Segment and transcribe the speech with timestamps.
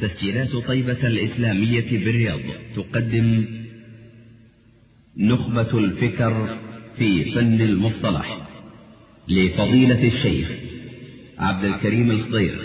[0.00, 2.40] تسجيلات طيبة الإسلامية بالرياض.
[2.76, 3.44] تقدم
[5.16, 6.58] نخبة الفكر
[6.96, 8.48] في فن المصطلح
[9.28, 10.48] لفضيلة الشيخ
[11.38, 12.58] عبد الكريم الخضير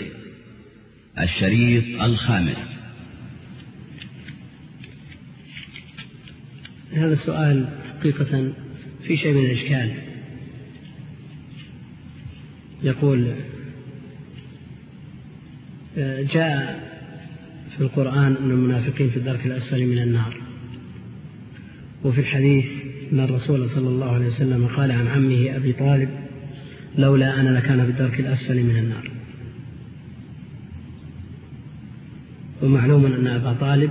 [1.20, 2.78] الشريط الخامس.
[6.92, 8.52] هذا السؤال حقيقة
[9.02, 9.94] في شيء من الإشكال.
[12.82, 13.34] يقول
[16.34, 16.93] جاء
[17.76, 20.40] في القرآن أن المنافقين في الدرك الأسفل من النار.
[22.04, 22.66] وفي الحديث
[23.12, 26.08] أن الرسول صلى الله عليه وسلم قال عن عمه أبي طالب
[26.98, 29.10] لولا أنا لكان في الدرك الأسفل من النار.
[32.62, 33.90] ومعلوم أن أبا طالب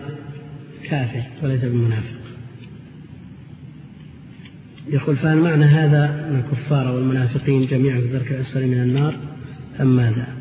[0.84, 2.24] كافر وليس بمنافق.
[4.90, 9.20] يقول فهل معنى هذا أن الكفار والمنافقين جميعا في الدرك الأسفل من النار
[9.82, 10.33] أم ماذا؟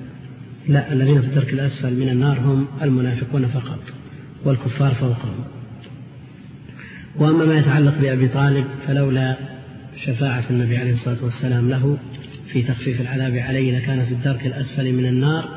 [0.69, 3.81] لا الذين في الدرك الأسفل من النار هم المنافقون فقط
[4.45, 5.45] والكفار فوقهم.
[7.19, 9.37] وأما ما يتعلق بأبي طالب فلولا
[9.97, 11.99] شفاعة النبي عليه الصلاة والسلام له
[12.47, 15.49] في تخفيف العذاب عليه لكان في الدرك الأسفل من النار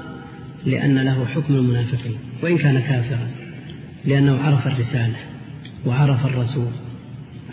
[0.66, 2.18] لأن له حكم المنافقين.
[2.44, 3.28] وإن كان كافرا
[4.06, 5.16] لأنه عرف الرسالة
[5.86, 6.72] وعرف الرسول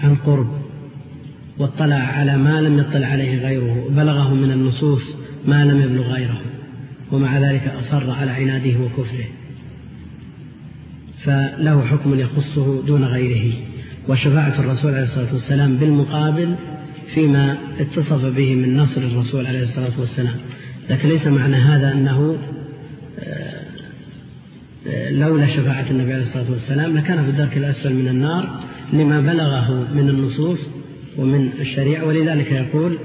[0.03, 0.62] عن قرب
[1.59, 5.16] واطلع على ما لم يطلع عليه غيره بلغه من النصوص
[5.47, 6.52] ما لم يبلغ غيره.
[7.13, 9.25] ومع ذلك أصر على عناده وكفره.
[11.19, 13.53] فله حكم يخصه دون غيره.
[14.09, 16.55] وشفاعة الرسول عليه الصلاة والسلام بالمقابل
[17.15, 20.35] فيما اتصف به من نصر الرسول عليه الصلاة والسلام.
[20.91, 22.37] لكن ليس معنى هذا أنه
[23.19, 23.63] آه،
[24.87, 28.61] آه، لولا شفاعة النبي عليه الصلاة والسلام لكان في الدرك الأسفل من النار
[28.93, 30.67] لما بلغه من النصوص
[31.19, 32.05] ومن الشريعة.
[32.05, 32.99] ولذلك يقول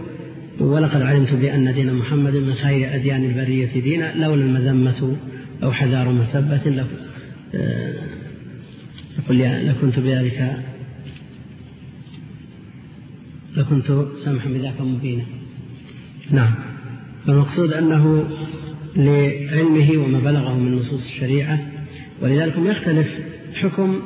[0.59, 5.17] ولقد علمت بأن دين محمد من خير أديان البرية دينا لولا المذمة
[5.63, 6.85] أو حذار مثبة
[7.55, 7.93] آه،
[9.63, 10.57] لكنت بذلك
[13.55, 15.23] لكنت سامحا بذاك مبينا.
[16.31, 16.55] نعم.
[17.25, 18.27] فالمقصود أنه
[18.95, 21.59] لعلمه وما بلغه من نصوص الشريعة
[22.21, 23.19] ولذلك يختلف
[23.53, 23.99] حكم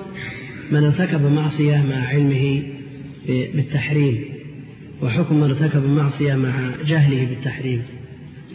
[0.71, 2.63] من ارتكب معصية مع علمه
[3.27, 4.40] بالتحريم.
[5.01, 7.83] وحكم من ارتكب المعصية مع جهله بالتحريم.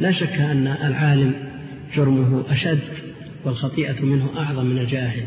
[0.00, 1.34] لا شك أن العالم
[1.96, 2.78] جرمه أشد
[3.44, 5.22] والخطيئة منه أعظم من الجاهل.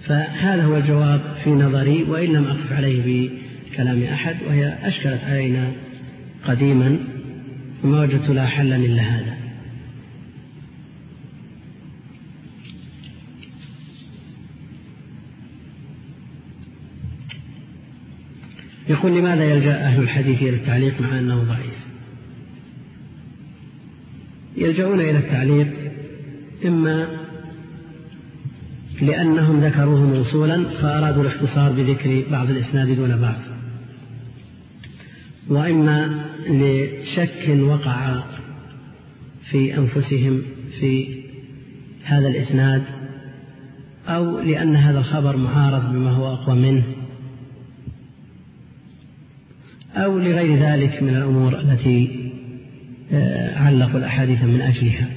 [0.00, 3.30] فهذا هو الجواب في نظري وإن لم أقف عليه
[3.70, 5.72] بكلام أحد وهي أشكلت علينا
[6.44, 6.98] قديما
[7.84, 9.43] وما وجدت لا حلا إلا هذا.
[18.88, 21.84] يقول لماذا يلجأ أهل الحديث إلى التعليق مع أنه ضعيف؟
[24.56, 25.68] يلجؤون إلى التعليق
[26.66, 27.24] إما
[29.02, 33.40] لأنهم ذكروه موصولا فأرادوا الاختصار بذكر بعض الإسناد دون بعض
[35.48, 38.22] وإما لشك وقع
[39.50, 40.42] في أنفسهم
[40.80, 41.22] في
[42.04, 42.82] هذا الإسناد
[44.08, 46.82] أو لأن هذا الخبر معارض بما هو أقوى منه.
[49.96, 52.30] أو لغير ذلك من الأمور التي
[53.12, 55.08] آه، علقوا الأحاديث من أجلها.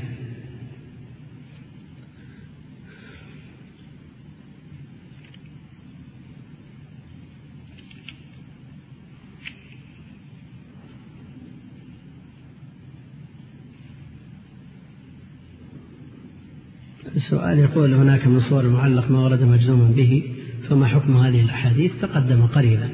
[17.15, 20.23] السؤال يقول هناك من صور المعلق ما ورد مجزوما به
[20.69, 22.89] فما حكم هذه الأحاديث؟ تقدم قريبا.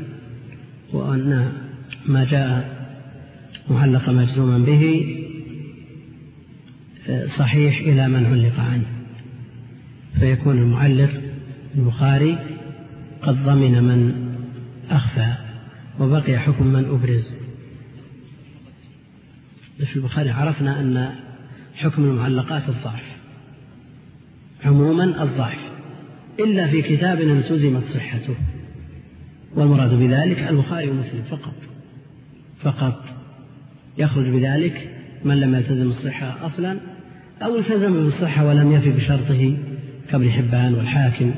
[0.93, 1.51] وأن
[2.05, 2.83] ما جاء
[3.69, 5.15] معلق مجزوما به
[7.25, 8.85] صحيح إلى من علق عنه.
[10.19, 11.09] فيكون المعلق
[11.75, 12.37] البخاري
[13.21, 14.29] قد ضمن من
[14.89, 15.33] أخفى
[15.99, 17.33] وبقي حكم من أبرز.
[19.77, 21.15] في البخاري عرفنا أن
[21.75, 23.17] حكم المعلقات الضعف
[24.65, 25.71] عموما الضعف
[26.39, 28.35] إلا في كتاب التزمت صحته.
[29.55, 31.53] والمراد بذلك البخاري ومسلم فقط.
[32.63, 33.03] فقط
[33.97, 34.89] يخرج بذلك
[35.25, 36.79] من لم يلتزم الصحة أصلا
[37.41, 39.57] أو التزم بالصحة ولم يفي بشرطه
[40.09, 41.33] كابن حبان والحاكم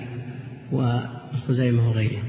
[0.71, 2.23] وخزيمة وغيرهم.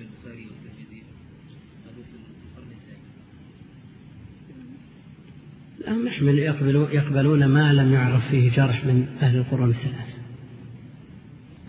[0.06, 1.02] البخاري والترمذي
[1.86, 2.14] قالوا في
[2.48, 3.06] القرن الثاني
[5.88, 10.16] هم يحمل يقبلون, يقبلون ما لم يعرف فيه جرح من أهل القرون الثلاثة.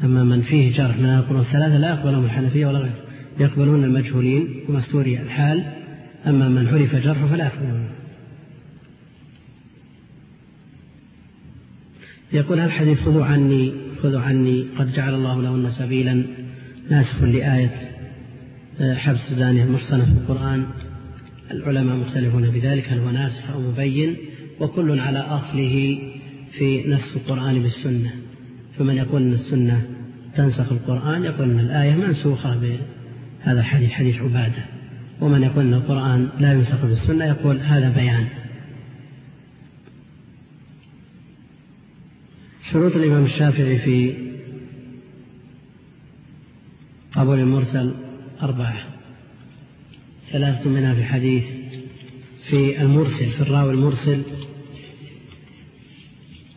[0.03, 3.06] أما من فيه جرح من أهل القرون الثلاثة لا يقبلهم الحنفية ولا غيره.
[3.39, 5.63] يقبلون المجهولين ومستوري الحال
[6.27, 7.89] أما من عرف جرحه فلا يقبلونه
[12.33, 13.73] يقول هل حديث خذوا عني
[14.03, 16.23] خذوا عني قد جعل الله لهن سبيلا
[16.89, 17.97] ناسخ لآية
[18.79, 20.65] آه، حبس الزانية المحصنة في القرآن.
[21.51, 24.15] العلماء مختلفون في ذلك هل هو ناسخ أو مبين؟
[24.59, 25.99] وكل على أصله
[26.51, 28.11] في نسخ القرآن بالسنة.
[28.77, 29.81] فمن يقول أن السنة
[30.35, 32.55] تنسخ القرآن يقول أن الآية منسوخة
[33.47, 34.65] بهذا الحديث حديث عبادة.
[35.21, 38.27] ومن يقول أن القرآن لا ينسخ بالسنة يقول هذا بيان.
[42.71, 44.13] شروط الإمام الشافعي في
[47.15, 47.93] قبول المرسل
[48.41, 48.77] أربعة.
[50.31, 51.45] ثلاثة منها في حديث
[52.49, 54.21] في المرسل في الراوي المرسل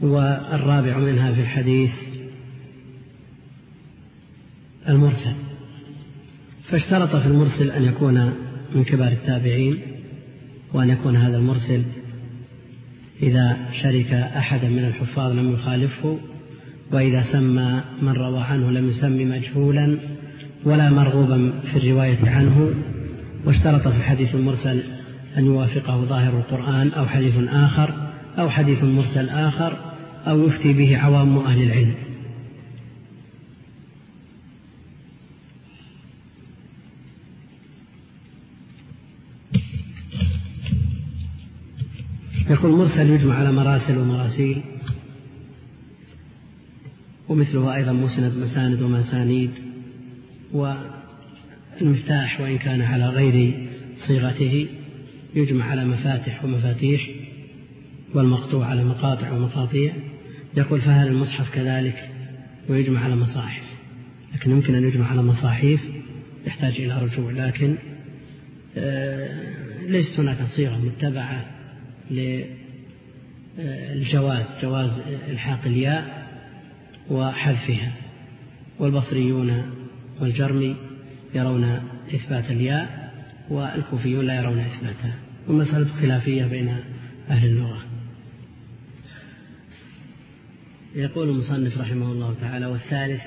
[0.00, 1.92] والرابع منها في الحديث
[4.88, 5.49] المرسل.
[6.70, 8.32] فاشترط في المرسل أن يكون
[8.74, 9.78] من كبار التابعين
[10.74, 11.82] وأن يكون هذا المرسل
[13.22, 16.18] إذا شرك أحدا من الحفاظ لم يخالفه
[16.92, 19.96] وإذا سمى من روى عنه لم يسم مجهولا
[20.64, 22.70] ولا مرغوبا في الرواية عنه.
[23.44, 24.82] واشترط في الحديث المرسل
[25.38, 27.94] أن يوافقه ظاهر القرآن أو حديث آخر
[28.38, 29.76] أو حديث مرسل آخر
[30.26, 31.94] أو يفتي به عوام أهل العلم.
[42.60, 44.62] يقول مرسل يجمع على مراسل ومراسيل
[47.28, 49.50] ومثله أيضا مسند مساند ومسانيد
[50.52, 53.66] والمفتاح وإن كان على غير
[53.96, 54.66] صيغته
[55.34, 57.08] يجمع على مفاتح ومفاتيح
[58.14, 59.92] والمقطوع على مقاطع ومقاطيع.
[60.56, 62.08] يقول فهل المصحف كذلك؟
[62.68, 63.76] ويجمع على مصاحف.
[64.34, 65.80] لكن يمكن أن يجمع على مصاحيف
[66.46, 67.76] يحتاج إلى رجوع لكن
[68.76, 71.59] آه، ليست هناك صيغة متبعة.
[73.58, 74.98] للجواز جواز
[75.28, 76.26] إلحاق الياء
[77.10, 77.92] وحذفها.
[78.78, 79.62] والبصريون
[80.20, 80.76] والجرمي
[81.34, 81.64] يرون
[82.14, 83.12] إثبات الياء
[83.50, 85.14] والكوفيون لا يرون إثباتها.
[85.48, 86.76] والمسألة خلافية بين
[87.30, 87.84] أهل اللغة.
[90.94, 93.22] يقول المصنف رحمه الله تعالى والثالث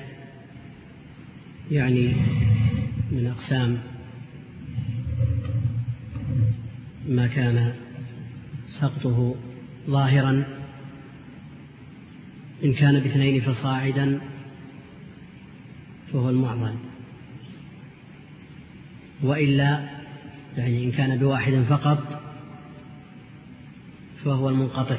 [1.70, 2.14] يعني
[3.12, 3.78] من أقسام
[7.08, 7.74] ما كان
[8.80, 9.34] سقطه
[9.90, 10.44] ظاهرا
[12.64, 14.20] إن كان باثنين فصاعدا
[16.12, 16.74] فهو المعضل.
[19.22, 19.88] وإلا
[20.56, 22.22] يعني إن كان بواحد فقط
[24.24, 24.96] فهو المنقطع.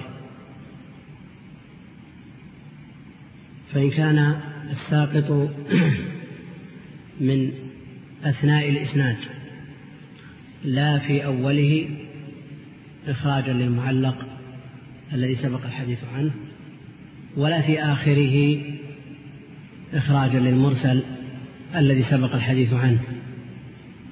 [3.74, 4.40] فإن كان
[4.72, 5.32] الساقط
[7.28, 7.52] من
[8.24, 9.18] أثناء الإسناد
[10.64, 12.05] لا في أوله
[13.08, 14.26] إخراجا للمعلق
[15.14, 16.32] الذي سبق الحديث عنه
[17.38, 18.62] ولا في آخره
[19.94, 21.04] إخراجا للمرسل
[21.76, 23.00] الذي سبق الحديث عنه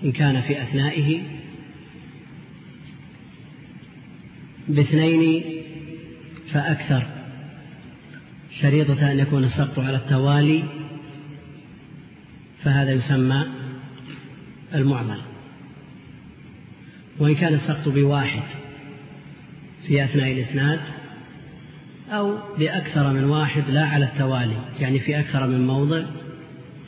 [0.04, 1.24] إن كان في أثنائه.
[4.68, 5.44] باثنين
[6.52, 7.04] فأكثر
[8.62, 10.64] شريطة أن يكون السقط على التوالي
[12.64, 13.46] فهذا يسمى
[14.74, 15.22] المعمل.
[17.20, 18.63] وإن كان السقط بواحد
[19.88, 20.80] في أثناء الإسناد
[22.10, 26.04] أو بأكثر من واحد لا على التوالي يعني في أكثر من موضع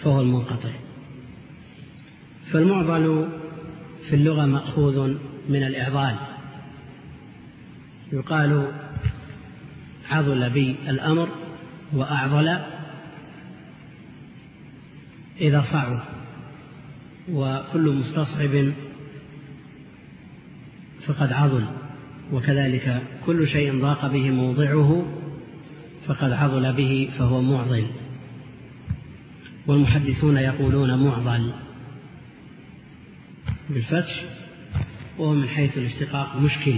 [0.04, 0.70] فهو المنقطع.
[2.52, 3.30] فالمعضل
[4.10, 5.16] في اللغة مأخوذ
[5.50, 6.16] من الإعضال.
[8.14, 8.72] يقال
[10.10, 11.30] عضل بي الأمر
[11.94, 12.60] وأعضل
[15.42, 16.04] إذا صعب
[17.32, 18.72] وكل مستصعب
[21.08, 21.85] فقد عضل.
[22.34, 25.06] وكذلك كل شيء ضاق به موضعه
[26.08, 27.86] فقد عضل به فهو معضل.
[29.68, 31.52] والمحدثون يقولون معضل
[33.70, 34.24] بالفتح
[35.18, 36.76] وهو من حيث الاشتقاق مشكل.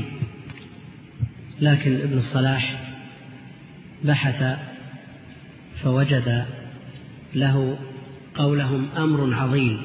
[1.62, 2.94] لكن ابن الصلاح
[4.04, 4.60] بحث
[5.84, 6.46] فوجد
[7.36, 7.78] له
[8.36, 9.82] قولهم أمر عظيم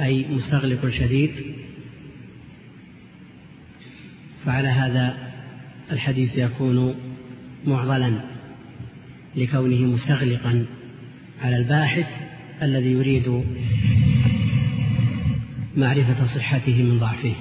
[0.00, 1.65] أي مستغلق شديد
[4.46, 5.16] فعلى هذا
[5.92, 6.94] الحديث يكون
[7.66, 8.20] معضلا
[9.36, 10.66] لكونه مستغلقا
[11.42, 12.08] على الباحث
[12.62, 13.44] الذي يريد
[15.76, 17.34] معرفة صحته من ضعفه.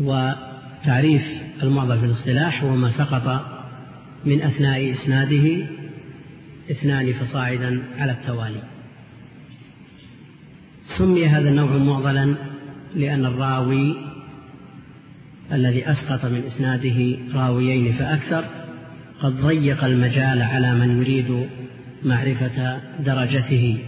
[0.00, 1.22] وتعريف
[1.62, 3.46] المعضل في الاصطلاح هو ما سقط
[4.24, 5.66] من أثناء إسناده
[6.70, 8.62] اثنان فصاعدا على التوالي.
[10.86, 12.34] سمي هذا النوع معضلا
[12.94, 14.05] لأن الراوي
[15.52, 18.44] الذي أسقط من إسناده راويين فأكثر
[19.20, 21.46] قد ضيق المجال على من يريد
[22.04, 23.78] معرفة درجته.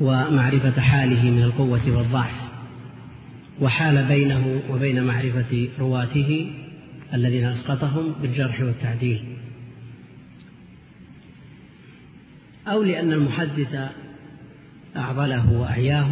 [0.00, 2.34] ومعرفة حاله من القوة والضعف.
[3.60, 6.50] وحال بينه وبين معرفة رواته
[7.14, 9.24] الذين أسقطهم بالجرح والتعديل.
[12.68, 13.76] أو لأن المحدث
[14.96, 16.10] أعضله وأعياه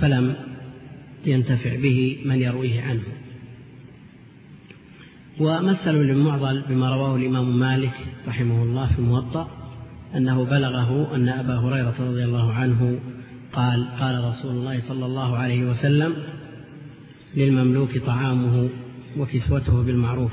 [0.00, 0.34] فلم
[1.26, 3.02] ينتفع به من يرويه عنه.
[5.40, 7.94] ومثلوا للمعضل بما رواه الإمام مالك
[8.28, 9.50] رحمه الله في الموطأ
[10.16, 12.98] أنه بلغه أن أبا هريرة رضي الله عنه
[13.52, 16.14] قال قال رسول الله صلى الله عليه وسلم
[17.36, 18.68] للمملوك طعامه
[19.16, 20.32] وكسوته بالمعروف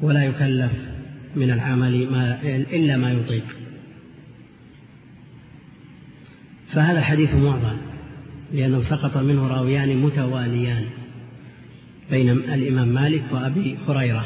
[0.00, 0.72] ولا يكلف
[1.36, 2.42] من العمل ما
[2.72, 3.44] إلا ما يطيق.
[6.72, 7.76] فهذا حديث معضل.
[8.54, 10.84] لأنه سقط منه راويان متواليان
[12.10, 14.24] بين الإمام مالك وأبي هريرة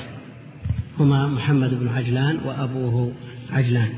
[0.99, 3.13] هما محمد بن عجلان وأبوه
[3.51, 3.93] عجلان.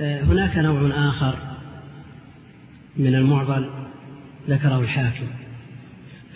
[0.00, 1.38] آه، هناك نوع آخر
[2.96, 3.70] من المعضل
[4.48, 5.26] ذكره الحاكم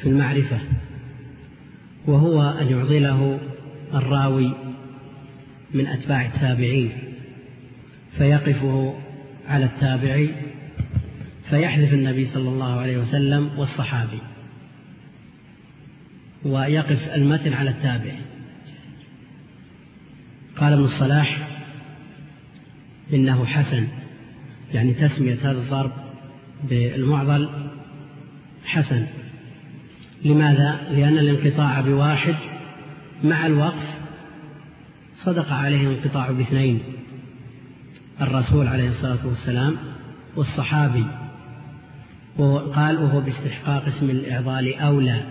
[0.02, 0.60] في المعرفة
[2.06, 3.40] وهو أن يعضله
[3.94, 4.52] الراوي
[5.74, 7.05] من أتباع التابعين.
[8.18, 8.98] فيقفه
[9.48, 10.30] على التابعي
[11.50, 14.18] فيحذف النبي صلى الله عليه وسلم والصحابي
[16.44, 18.12] ويقف المتن على التابع.
[20.56, 21.48] قال ابن الصلاح
[23.12, 23.86] إنه حسن.
[24.74, 25.92] يعني تسمية هذا الضرب
[26.68, 27.70] بالمعضل
[28.64, 29.06] حسن.
[30.24, 32.36] لماذا؟ لأن الانقطاع بواحد
[33.24, 33.96] مع الوقف
[35.14, 36.95] صدق عليه الانقطاع باثنين.
[38.20, 39.76] الرسول عليه الصلاة والسلام
[40.36, 41.06] والصحابي
[42.38, 45.22] وقال وهو باستحقاق اسم الإعضال أولى.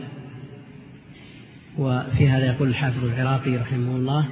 [1.77, 4.25] وفي هذا يقول الحافظ العراقي رحمه الله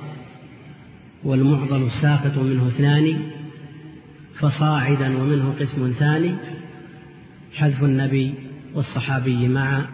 [1.24, 3.19] والمعضل الساقط منه اثنان
[4.39, 6.36] فصاعدا ومنه قسم ثاني
[7.55, 8.33] حذف النبي
[8.74, 9.86] والصحابي معا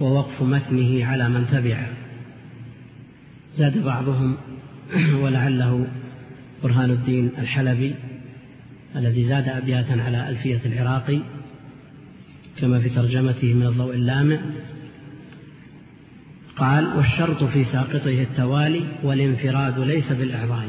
[0.00, 1.88] ووقف متنه على من تبعه.
[3.54, 4.36] زاد بعضهم
[5.22, 5.86] ولعله
[6.64, 7.94] برهان الدين الحلبي
[8.96, 11.20] الذي زاد أبياتا على ألفية العراقي
[12.56, 14.38] كما في ترجمته من الضوء اللامع
[16.56, 20.68] قال والشرط في ساقطه التوالي والانفراد ليس بالإعضال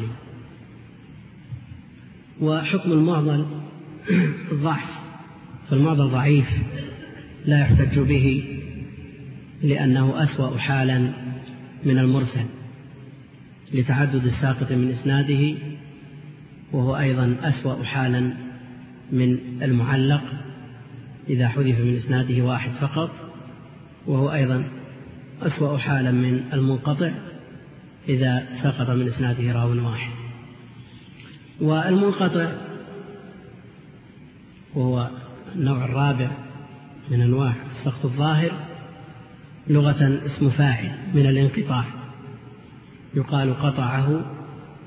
[2.42, 3.46] وحكم المعضل
[4.52, 4.90] الضعف
[5.70, 6.50] فالمعضل ضعيف
[7.46, 8.44] لا يحتج به
[9.64, 11.00] لأنه أسوأ حالا
[11.86, 12.46] من المرسل
[13.74, 15.56] لتعدد الساقط من إسناده
[16.76, 18.34] وهو أيضا أسوأ حالا
[19.12, 20.22] من المعلق
[21.30, 23.12] إذا حذف من إسناده واحد فقط
[24.08, 24.64] وهو أيضا
[25.42, 27.12] أسوأ حالا من المنقطع
[28.10, 30.12] إذا سقط من إسناده راو واحد.
[31.62, 32.52] والمنقطع
[34.76, 35.10] وهو
[35.56, 36.32] النوع الرابع
[37.12, 38.52] من أنواع السقط الظاهر
[39.68, 41.86] لغة اسم فاعل من الانقطاع
[43.14, 44.26] يقال قطعه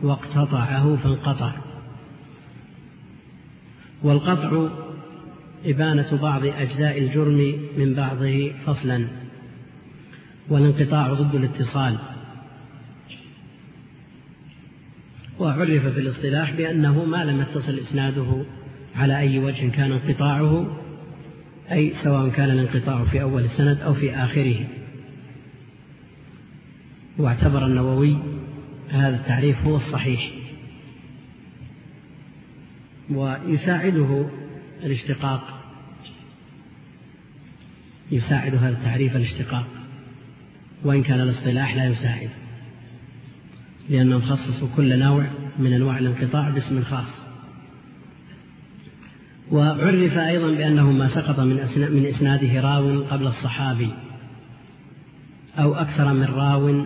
[0.03, 1.68] واقتطعه فانقطع.
[4.03, 4.69] والقطع
[5.65, 9.07] إبانة بعض أجزاء الجرم من بعضه فصلا
[10.49, 11.99] والانقطاع ضد الاتصال.
[15.39, 18.45] وعرف في الاصطلاح بأنه ما لم يتصل إسناده
[18.97, 20.77] على أي وجه كان انقطاعه
[21.73, 24.67] أي سواء كان الانقطاع في أول السند أو في آخره.
[27.19, 28.17] واعتبر النووي
[28.89, 30.38] هذا التعريف هو الصحيح.
[33.11, 34.27] ويساعده
[34.83, 35.65] الاشتقاق.
[38.11, 39.67] يساعد هذا التعريف الاشتقاق.
[40.85, 42.31] وإن كان الاصطلاح لا يساعد.
[43.91, 45.27] لأنهم خصصوا كل نوع
[45.59, 47.29] من أنواع الانقطاع باسم خاص.
[49.53, 53.91] وعرف أيضا بأنه ما سقط من من إسناده راو قبل الصحابي
[55.59, 56.85] أو أكثر من راو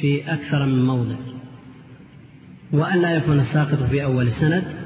[0.00, 1.16] في أكثر من موضع.
[2.72, 4.81] وأن لا يكون الساقط في أول السند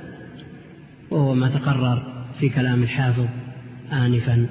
[1.11, 3.27] وهو ما تقرر في كلام الحافظ
[3.93, 4.47] آنفا.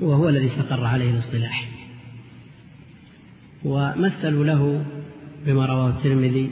[0.00, 1.68] وهو الذي استقر عليه الاصطلاح.
[3.64, 4.84] ومثلوا له
[5.46, 6.50] بما رواه الترمذي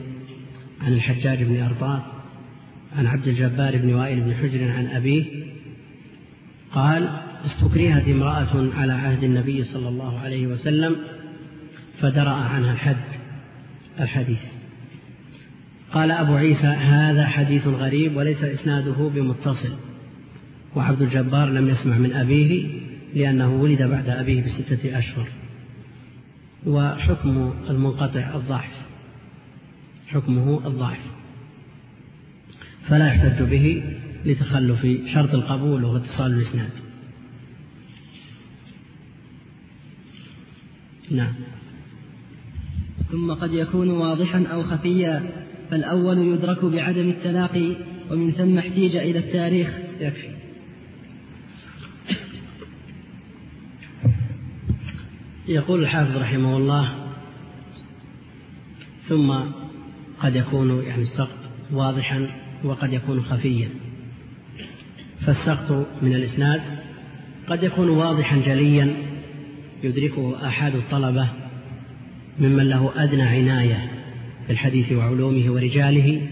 [0.80, 2.02] عن الحجاج بن أرطاة
[2.96, 5.24] عن عبد الجبار بن وائل بن حجر عن أبيه
[6.72, 7.08] قال
[7.44, 10.96] استكرهت امرأة على عهد النبي صلى الله عليه وسلم
[12.00, 13.04] فدرأ عنها الحد
[14.00, 14.55] الحديث.
[15.96, 19.72] قال أبو عيسى هذا حديث غريب وليس إسناده بمتصل.
[20.74, 22.80] وعبد الجبار لم يسمع من أبيه
[23.14, 25.28] لأنه ولد بعد أبيه بستة أشهر.
[26.66, 28.72] وحكم المنقطع الضعف.
[30.06, 31.00] حكمه الضعف.
[32.82, 36.70] فلا يحتج به لتخلف شرط القبول وهو اتصال الإسناد
[41.10, 41.34] نعم.
[43.10, 45.45] ثم قد يكون واضحا أو خفيا.
[45.70, 47.76] فالأول يدرك بعدم التلاقي
[48.10, 49.78] ومن ثم احتيج إلى التاريخ.
[50.00, 50.28] يكفي.
[55.48, 56.92] يقول الحافظ رحمه الله
[59.08, 59.34] ثم
[60.20, 61.38] قد يكون يعني السقط
[61.72, 62.30] واضحا
[62.64, 63.68] وقد يكون خفيا.
[65.20, 66.60] فالسقط من الإسناد
[67.48, 68.96] قد يكون واضحا جليا
[69.82, 71.28] يدركه أحد الطلبة
[72.40, 73.95] ممن له أدنى عناية.
[74.48, 76.28] بالحديث وعلومه ورجاله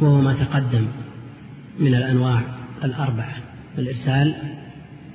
[0.00, 0.86] وهو ما تقدم
[1.80, 2.42] من الأنواع
[2.84, 3.36] الأربعة
[3.78, 4.34] الإرسال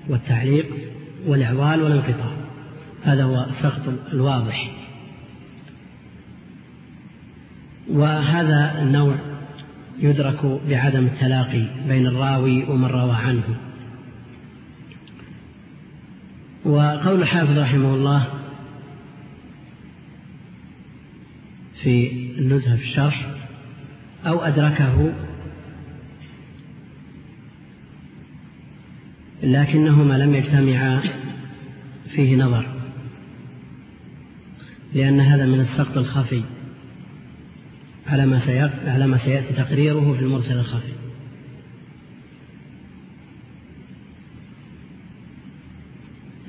[0.09, 0.65] والتعليق
[1.27, 2.31] والإعوال والانقطاع.
[3.03, 4.71] هذا هو السقط الواضح.
[7.89, 9.15] وهذا النوع
[9.99, 13.55] يدرك بعدم التلاقي بين الراوي ومن روى عنه.
[16.65, 18.38] وقول الحافظ رحمه الله
[21.83, 23.35] في النزهة في الشرح
[24.25, 25.13] أو أدركه.
[29.43, 31.01] لكنهما لم يجتمعا
[32.09, 32.65] فيه نظر
[34.93, 36.43] لأن هذا من السقط الخفي.
[38.07, 38.39] على ما
[38.85, 40.93] على ما سيأتي تقريره في المرسل الخفي.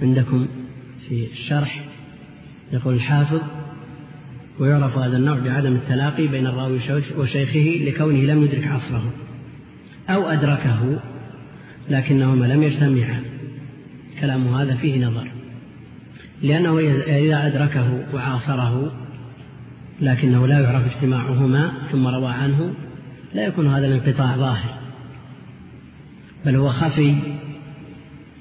[0.02, 0.48] عندكم
[1.08, 1.84] في الشرح
[2.72, 3.40] يقول الحافظ
[4.58, 6.78] ويعرف هذا النوع بعدم التلاقي بين الراوي
[7.16, 9.12] وشيخه لكونه لم يدرك عصره
[10.08, 11.00] أو أدركه
[11.90, 13.22] لكنهما لم يجتمعا
[14.20, 15.30] كلام هذا فيه نظر.
[16.42, 16.78] لأنه
[17.18, 18.92] إذا أدركه وعاصره
[20.00, 22.74] لكنه لا يعرف اجتماعهما ثم روى عنه
[23.34, 24.74] لا يكون هذا الانقطاع ظاهر.
[26.46, 27.14] بل هو خفي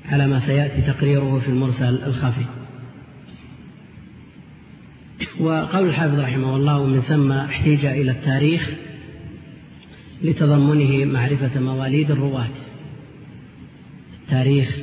[0.09, 2.45] على ما سيأتي تقريره في المرسل الخفي.
[5.39, 8.69] وقول الحافظ رحمه الله ومن ثم احتيج إلى التاريخ
[10.23, 12.49] لتضمنه معرفة مواليد الرواة.
[14.29, 14.77] تاريخ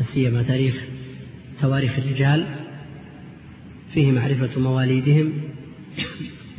[0.00, 0.84] سيما تاريخ
[1.60, 2.46] تواريخ الرجال
[3.94, 5.32] فيه معرفة مواليدهم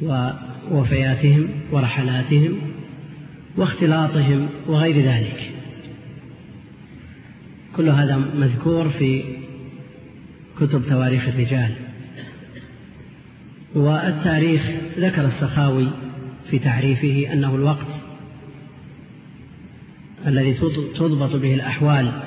[0.01, 2.57] ووفياتهم ورحلاتهم
[3.57, 5.51] واختلاطهم وغير ذلك.
[7.75, 9.23] كل هذا مذكور في
[10.59, 11.82] كتب تواريخ الرجال.
[13.75, 14.62] والتاريخ
[14.97, 15.89] ذكر السخاوي
[16.49, 17.88] في تعريفه أنه الوقت
[20.27, 20.53] الذي
[20.95, 22.21] تضبط به الأحوال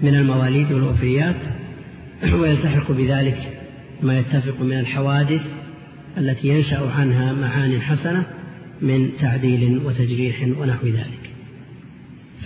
[0.00, 1.36] من المواليد والوفيات
[2.32, 3.58] ويلتحق بذلك
[4.02, 5.42] ما يتفق من الحوادث
[6.18, 8.24] التي ينشأ عنها معان حسنة
[8.82, 11.30] من تعديل وتجريح ونحو ذلك.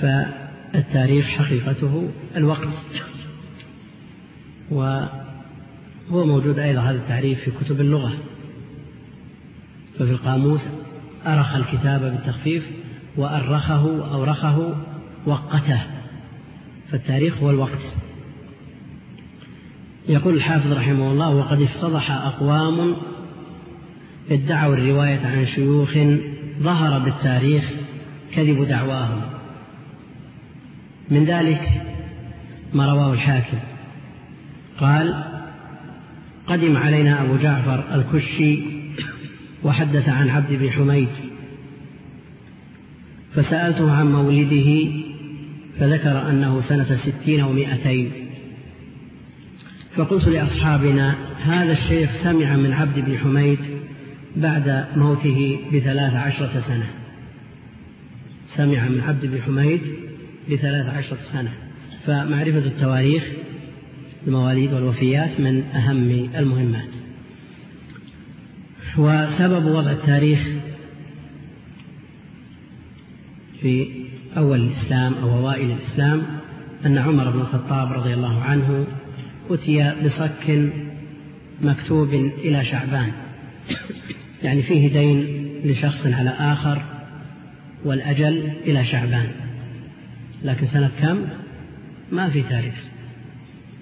[0.01, 2.69] فالتاريخ حقيقته الوقت.
[6.11, 8.12] وهو موجود أيضا هذا التعريف في كتب اللغة.
[9.99, 10.68] ففي القاموس
[11.27, 12.70] أرخ الكتاب بالتخفيف
[13.16, 14.75] وأرخه وأورخه
[15.27, 15.81] وقته.
[16.90, 17.94] فالتاريخ هو الوقت.
[20.09, 22.96] يقول الحافظ رحمه الله وقد افتضح أقوام
[24.31, 25.99] ادعوا الرواية عن شيوخ
[26.62, 27.70] ظهر بالتاريخ
[28.35, 29.20] كذب دعواهم.
[31.11, 31.83] من ذلك
[32.75, 33.59] ما رواه الحاكم.
[34.79, 35.25] قال
[36.51, 38.59] قدم علينا أبو جعفر الكشي
[39.65, 41.09] وحدث عن عبد بن حميد
[43.35, 44.91] فسألته عن مولده
[45.79, 48.13] فذكر أنه سنة ستين ومائتين
[49.97, 53.59] فقلت لأصحابنا هذا الشيخ سمع من عبد بن حميد
[54.37, 56.87] بعد موته بثلاث عشرة سنة.
[58.47, 59.81] سمع من عبد بن حميد
[60.51, 61.51] بثلاث عشرة سنة.
[62.07, 63.25] فمعرفة التواريخ
[64.27, 66.89] المواليد والوفيات من أهم المهمات.
[68.99, 70.49] وسبب وضع التاريخ
[73.61, 73.89] في
[74.37, 76.23] أول الإسلام أو أوائل الإسلام
[76.87, 78.87] أن عمر بن الخطاب رضي الله عنه
[79.51, 80.73] أتي بصك
[81.63, 83.13] مكتوب إلى شعبان.
[84.43, 86.85] يعني فيه دين لشخص على آخر
[87.85, 89.27] والأجل إلى شعبان.
[90.45, 91.27] لكن سنة كم؟
[92.13, 92.89] ما في تاريخ.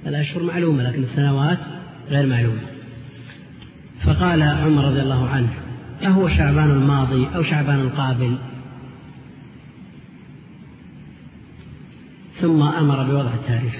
[0.07, 1.59] الأشهر معلومة لكن السنوات
[2.09, 2.61] غير معلومة.
[4.05, 5.49] فقال عمر رضي الله عنه
[6.05, 8.39] أهو شعبان الماضي أو شعبان القابل.
[12.35, 13.77] ثم أمر بوضع التاريخ.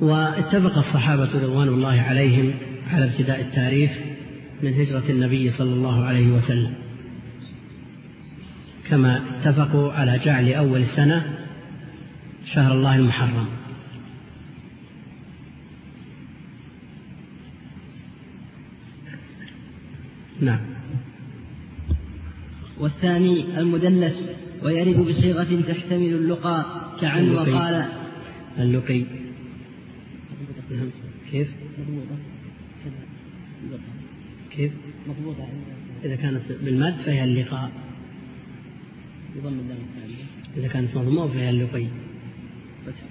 [0.00, 2.52] واتفق الصحابة رضوان الله عليهم
[2.90, 3.90] على ابتداء التاريخ
[4.62, 6.74] من هجرة النبي صلى الله عليه وسلم.
[8.88, 11.22] كما اتفقوا على جعل أول السنة
[12.44, 13.46] شهر الله المحرم.
[20.40, 20.60] نعم.
[22.80, 24.30] والثاني المدلس
[24.62, 27.88] ويرد بصيغة تحتمل اللقاء كعن وقال.
[28.58, 29.04] اللقي.
[31.30, 31.48] كيف؟
[34.50, 34.72] كيف؟
[35.08, 35.48] مضبوطة
[36.04, 37.70] إذا كانت بالمد فهي اللقاء.
[39.36, 39.78] بضم اللام
[40.56, 41.86] إذا كانت مضمومة فهي اللقي.
[42.86, 43.02] فتح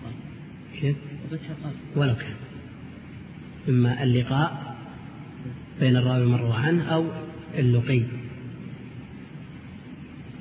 [0.79, 1.49] كيف؟ وفتح
[1.95, 2.35] ولو كان.
[3.69, 4.72] إما اللقاء
[5.79, 7.05] بين الراوي المروى عنه أو
[7.57, 8.03] اللقي.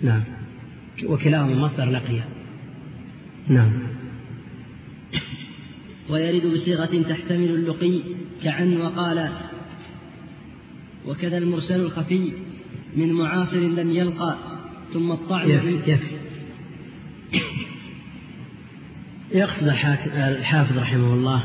[0.02, 0.22] نعم.
[1.04, 2.20] وكلاهما مصدر لقي.
[3.48, 3.72] نعم.
[6.10, 8.00] ويرد بصيغة تحتمل اللقي
[8.42, 9.28] كعن وقال
[11.06, 12.32] وكذا المرسل الخفي
[12.96, 14.38] من معاصر لم يلقى
[14.92, 16.16] ثم الطعن يكفي يكفي
[19.34, 19.68] يقصد
[20.16, 21.44] الحافظ رحمه الله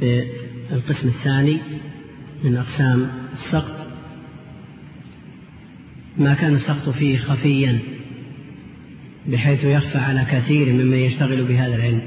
[0.00, 1.58] بالقسم الثاني
[2.44, 3.86] من أقسام السقط.
[6.18, 7.78] ما كان السقط فيه خفيا
[9.26, 12.02] بحيث يخفى على كثير ممن يشتغل بهذا العلم.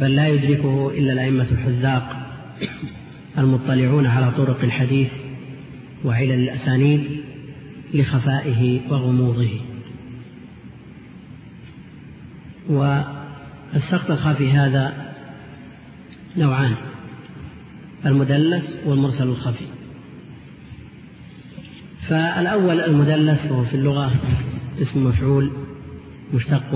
[0.00, 2.32] بل لا يدركه إلا الأئمة الحذاق
[3.38, 5.12] المطلعون على طرق الحديث
[6.04, 7.04] وعلل الأسانيد
[7.94, 9.60] لخفائه وغموضه.
[12.68, 15.14] والسقط الخفي هذا
[16.36, 16.91] نوعان.
[18.06, 19.64] المدلس والمرسل الخفي.
[22.08, 24.12] فالأول المدلس وهو في اللغة
[24.82, 25.52] اسم مفعول
[26.34, 26.74] مشتق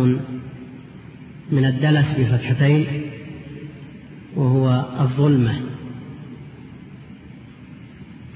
[1.52, 2.86] من الدلس بفتحتين
[4.36, 5.60] وهو الظلمة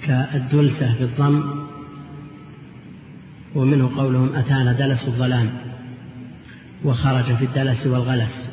[0.03, 1.67] كالدلسة بالضم
[3.55, 5.51] ومنه قولهم أتانا دلس الظلام
[6.85, 8.49] وخرج في الدلس والغلس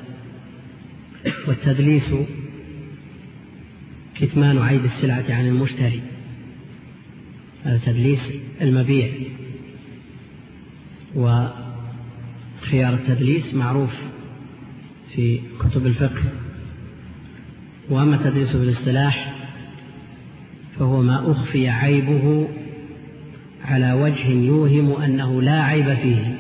[1.47, 2.13] والتدليس
[4.19, 6.01] كتمان عيب السلعة عن المشتري.
[7.63, 9.12] هذا تدليس المبيع.
[11.15, 13.93] وخيار التدليس معروف
[15.15, 16.23] في كتب الفقه.
[17.89, 19.36] وأما التدليس بالاصطلاح
[20.80, 22.47] فهو ما أخفي عيبه
[23.65, 26.38] على وجه يوهم أنه لا عيب فيه.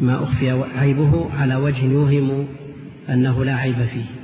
[0.00, 2.46] ما أخفي عيبه على وجه يوهم
[3.08, 4.21] أنه لا عيب فيه.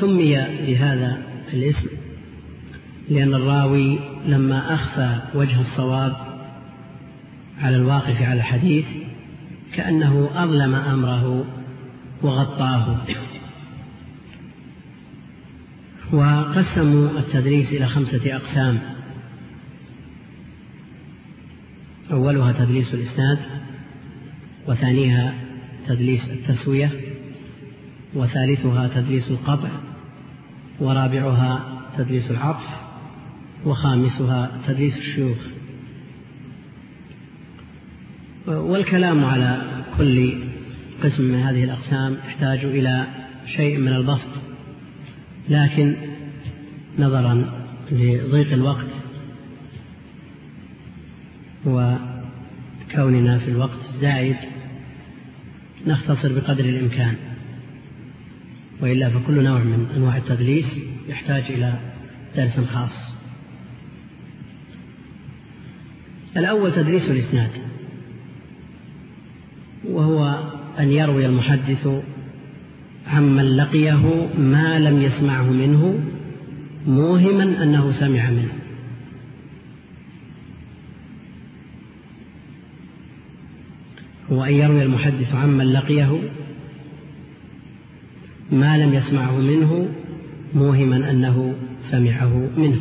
[0.00, 0.34] سمي
[0.66, 1.18] بهذا
[1.52, 1.88] الاسم
[3.10, 6.16] لأن الراوي لما أخفى وجه الصواب
[7.60, 8.86] على الواقف على الحديث
[9.74, 11.44] كأنه أظلم أمره
[12.22, 13.04] وغطاه.
[16.12, 18.78] وقسموا التدريس إلى خمسة أقسام.
[22.10, 23.38] أولها تدليس الإسناد
[24.66, 25.34] وثانيها
[25.86, 27.07] تدليس التسوية.
[28.14, 29.70] وثالثها تدليس القطع
[30.80, 32.66] ورابعها تدليس العطف
[33.64, 35.38] وخامسها تدليس الشيوخ.
[38.46, 39.62] والكلام على
[39.96, 40.32] كل
[41.02, 43.06] قسم من هذه الأقسام يحتاج إلى
[43.56, 44.30] شيء من البسط
[45.48, 45.94] لكن
[46.98, 47.52] نظرا
[47.92, 48.90] لضيق الوقت
[51.66, 54.36] وكوننا في الوقت الزائد
[55.86, 57.16] نختصر بقدر الإمكان.
[58.80, 61.78] وإلا فكل نوع من أنواع التدليس يحتاج إلى
[62.36, 63.14] درس خاص.
[66.36, 67.50] الأول تدريس الإسناد
[69.84, 71.88] وهو أن يروي المحدث
[73.06, 76.00] عمن لقيه ما لم يسمعه منه
[76.86, 78.52] موهما أنه سمع منه.
[84.32, 86.18] هو أن يروي المحدث عمن لقيه
[88.52, 89.88] ما لم يسمعه منه
[90.54, 92.80] موهما أنه سمعه منه.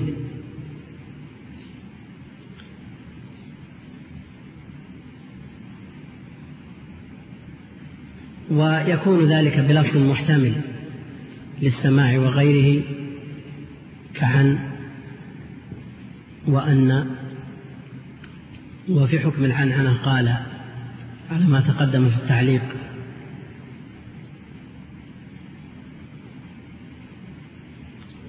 [8.52, 10.54] ويكون ذلك بلفظ محتمل
[11.62, 12.84] للسماع وغيره
[14.14, 14.60] كعن
[16.48, 17.06] وأن
[18.90, 20.36] وفي حكم العنعنة قال
[21.32, 22.77] على ما تقدم في التعليق.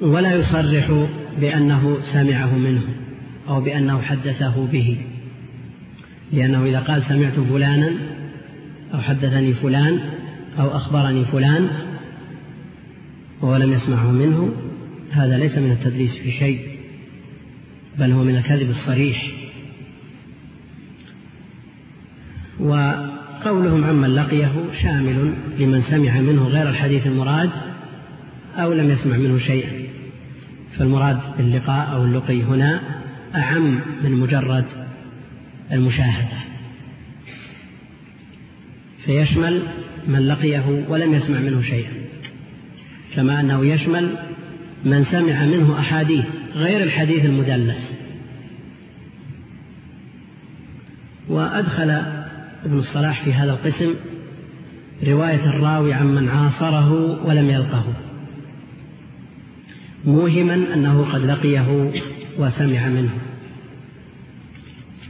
[0.01, 1.07] ولا يصرح
[1.41, 2.83] بأنه سمعه منه
[3.49, 5.01] أو بأنه حدثه به.
[6.33, 7.93] لأنه إذا قال سمعت فلانا
[8.95, 10.01] أو حدثني فلان
[10.59, 11.69] أو أخبرني فلان
[13.43, 14.53] ولم يسمعه منه
[15.11, 16.61] هذا ليس من التدليس في شيء
[17.99, 19.27] بل هو من الكذب الصريح.
[22.61, 27.51] وقولهم عمن لقيه شامل لمن سمع منه غير الحديث المراد
[28.57, 29.78] أو لم يسمع منه شيئا.
[30.77, 32.81] فالمراد باللقاء أو اللقي هنا
[33.35, 34.65] أعم من مجرد
[35.73, 36.39] المشاهدة.
[39.05, 39.63] فيشمل
[40.07, 41.93] من لقيه ولم يسمع منه شيئا
[43.15, 44.19] كما أنه يشمل
[44.85, 47.99] من سمع منه أحاديث غير الحديث المدلس.
[51.29, 51.91] وأدخل
[52.65, 53.95] ابن الصلاح في هذا القسم
[55.07, 56.93] رواية الراوي عمن عاصره
[57.27, 58.08] ولم يلقه.
[60.05, 61.93] موهما أنه قد لقيه
[62.39, 63.11] وسمع منه.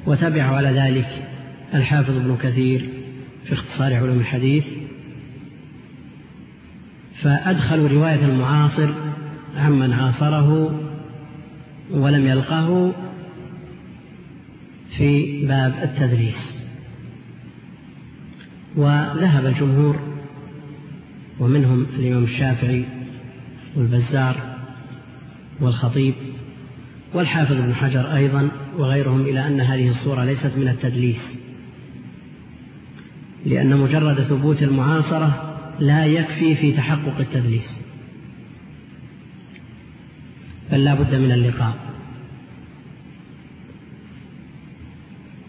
[0.06, 1.28] وتبع على ذلك
[1.74, 2.88] الحافظ ابن كثير
[3.44, 4.66] في اختصار علوم الحديث.
[7.22, 8.90] فأدخلوا رواية المعاصر
[9.56, 10.80] عمن عاصره
[11.90, 12.92] ولم يلقه
[14.96, 16.58] في باب التدريس.
[18.76, 20.00] وذهب الجمهور
[21.40, 22.84] ومنهم الإمام الشافعي
[23.76, 24.57] والبزار
[25.60, 26.14] والخطيب
[27.14, 31.38] والحافظ ابن حجر أيضا وغيرهم إلى أن هذه الصورة ليست من التدليس
[33.46, 37.80] لأن مجرد ثبوت المعاصرة لا يكفي في تحقق التدليس
[40.72, 41.74] بل لا بد من اللقاء.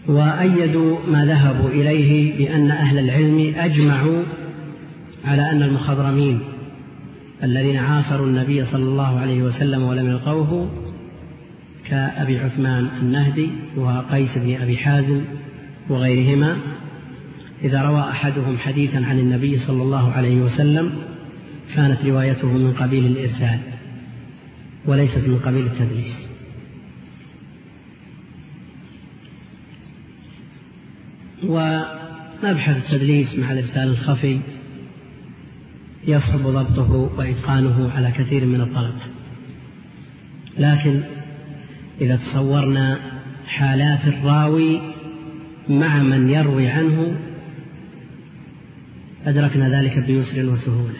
[0.08, 4.22] وأيدوا ما ذهبوا إليه بأن أهل العلم أجمعوا
[5.24, 6.40] على أن المخضرمين
[7.42, 10.70] الذين عاصروا النبي صلى الله عليه وسلم ولم يلقوه
[11.84, 15.24] كأبي عثمان النهدي وقيس بن أبي حازم
[15.88, 16.56] وغيرهما.
[17.62, 20.92] إذا روى أحدهم حديثا عن النبي صلى الله عليه وسلم
[21.74, 23.58] كانت روايته من قبيل الإرسال
[24.86, 26.30] وليست من قبيل التدليس.
[31.44, 34.40] ومبحث التدليس مع الإرسال الخفي
[36.06, 39.00] يصعب ضبطه وإتقانه على كثير من الطلبة
[40.58, 41.00] لكن
[42.00, 42.98] إذا تصورنا
[43.46, 44.80] حالات الراوي
[45.68, 47.16] مع من يروي عنه
[49.26, 50.94] أدركنا ذلك بيسر وسهولة.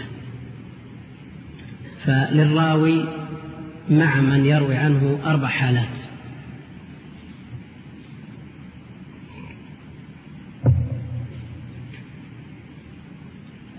[2.05, 3.05] فللراوي
[3.91, 5.89] مع من يروي عنه أربع حالات.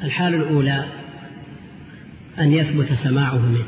[0.03, 1.00] الحالة الأولى
[2.39, 3.65] أن يثبت سماعه منه.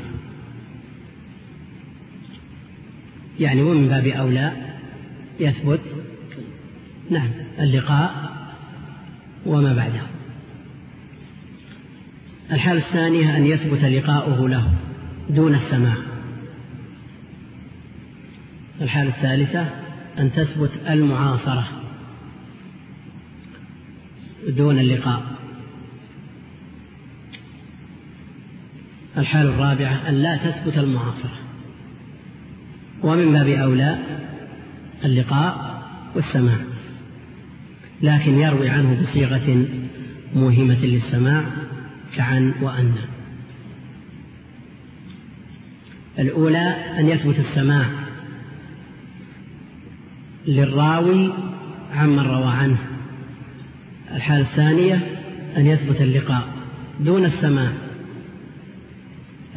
[3.40, 4.52] يعني ومن باب أولى
[5.40, 5.80] يثبت
[7.10, 8.32] نعم اللقاء
[9.46, 10.02] وما بعده.
[12.52, 14.74] الحالة الثانية أن يثبت لقاؤه له
[15.30, 15.96] دون السماع.
[18.80, 19.70] الحالة الثالثة
[20.18, 21.66] أن تثبت المعاصرة
[24.48, 25.33] دون اللقاء.
[29.18, 31.38] الحالة الرابعة أن لا تثبت المعاصرة.
[33.02, 33.98] ومن باب أولى
[35.04, 35.82] اللقاء
[36.14, 36.56] والسماع.
[38.02, 39.66] لكن يروي عنه بصيغة
[40.34, 41.44] موهمة للسماع
[42.16, 42.94] كعن وأن.
[46.18, 47.86] الأولى أن يثبت السماع
[50.46, 51.32] للراوي
[51.92, 52.78] عمن روى عنه.
[54.14, 55.00] الحالة الثانية
[55.56, 56.48] أن يثبت اللقاء
[57.00, 57.83] دون السماع.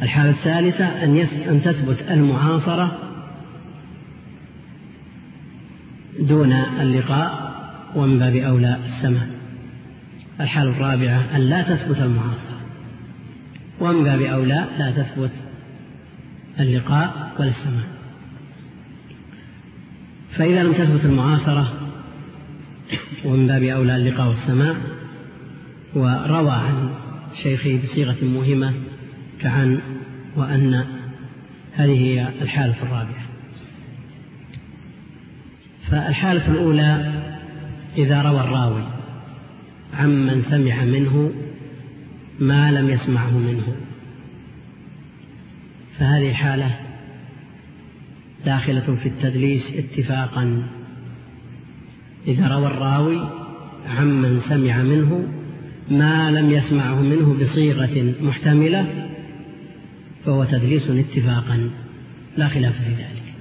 [0.02, 1.16] الحالة الثالثة أن,
[1.48, 2.98] أن تثبت المعاصرة
[6.20, 7.48] دون اللقاء
[7.96, 9.26] ومن باب أولى السماع
[10.40, 12.60] الحالة الرابعة أن لا تثبت المعاصرة
[13.80, 15.30] ومن باب أولى لا تثبت
[16.60, 17.84] اللقاء ولا السماع
[20.30, 21.72] فإذا لم تثبت المعاصرة
[23.24, 24.76] ومن باب أولى اللقاء والسماع
[25.94, 26.90] وروى عن
[27.42, 28.74] شيخه بصيغة موهمة
[29.40, 29.80] كعن
[30.36, 30.84] وأن
[31.74, 33.28] هذه هي الحالة الرابعة.
[35.90, 37.22] فالحالة الأولى
[37.96, 38.84] إذا روى الراوي
[39.94, 41.32] عمن سمع منه
[42.40, 43.76] ما لم يسمعه منه.
[45.98, 46.76] فهذه حالة
[48.44, 50.62] داخلة في التدليس اتفاقا.
[52.26, 53.28] إذا روى الراوي
[53.86, 55.28] عمن سمع منه
[55.90, 59.07] ما لم يسمعه منه بصيغة محتملة
[60.28, 61.70] فهو تدليس اتفاقا
[62.36, 63.34] لا خلاف في ذلك.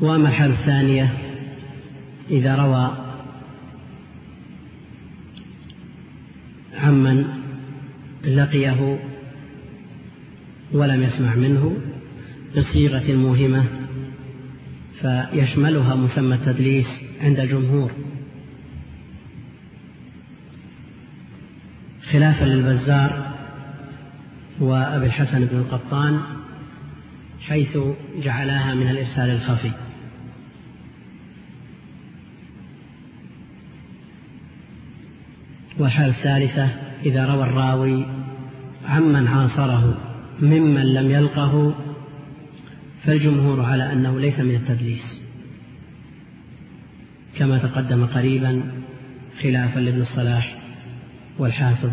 [0.00, 1.18] وأما الحالة الثانية
[2.30, 2.96] إذا روى
[6.78, 7.24] عمن
[8.24, 8.98] لقيه
[10.72, 11.76] ولم يسمع منه
[12.56, 13.64] بصيغة موهمة
[15.00, 16.88] فيشملها مسمى التدليس
[17.20, 17.92] عند الجمهور.
[22.10, 23.31] خلافا للبزار
[24.62, 26.20] وأبي الحسن بن القطان
[27.40, 27.78] حيث
[28.22, 29.70] جعلاها من الإرسال الخفي.
[35.78, 36.68] والحالة الثالثة
[37.04, 38.06] إذا روى الراوي
[38.84, 39.98] عمن عاصره
[40.40, 41.74] ممن لم يلقه
[43.02, 45.22] فالجمهور على أنه ليس من التدليس.
[47.36, 48.72] كما تقدم قريبا
[49.42, 50.58] خلافا لابن الصلاح
[51.38, 51.90] والحافظ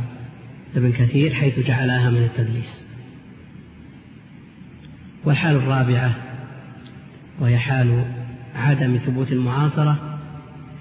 [0.76, 2.86] ابن كثير حيث جعلها من التدليس.
[5.26, 6.16] والحال الرابعة
[7.40, 8.06] وهي حال
[8.56, 10.20] عدم ثبوت المعاصرة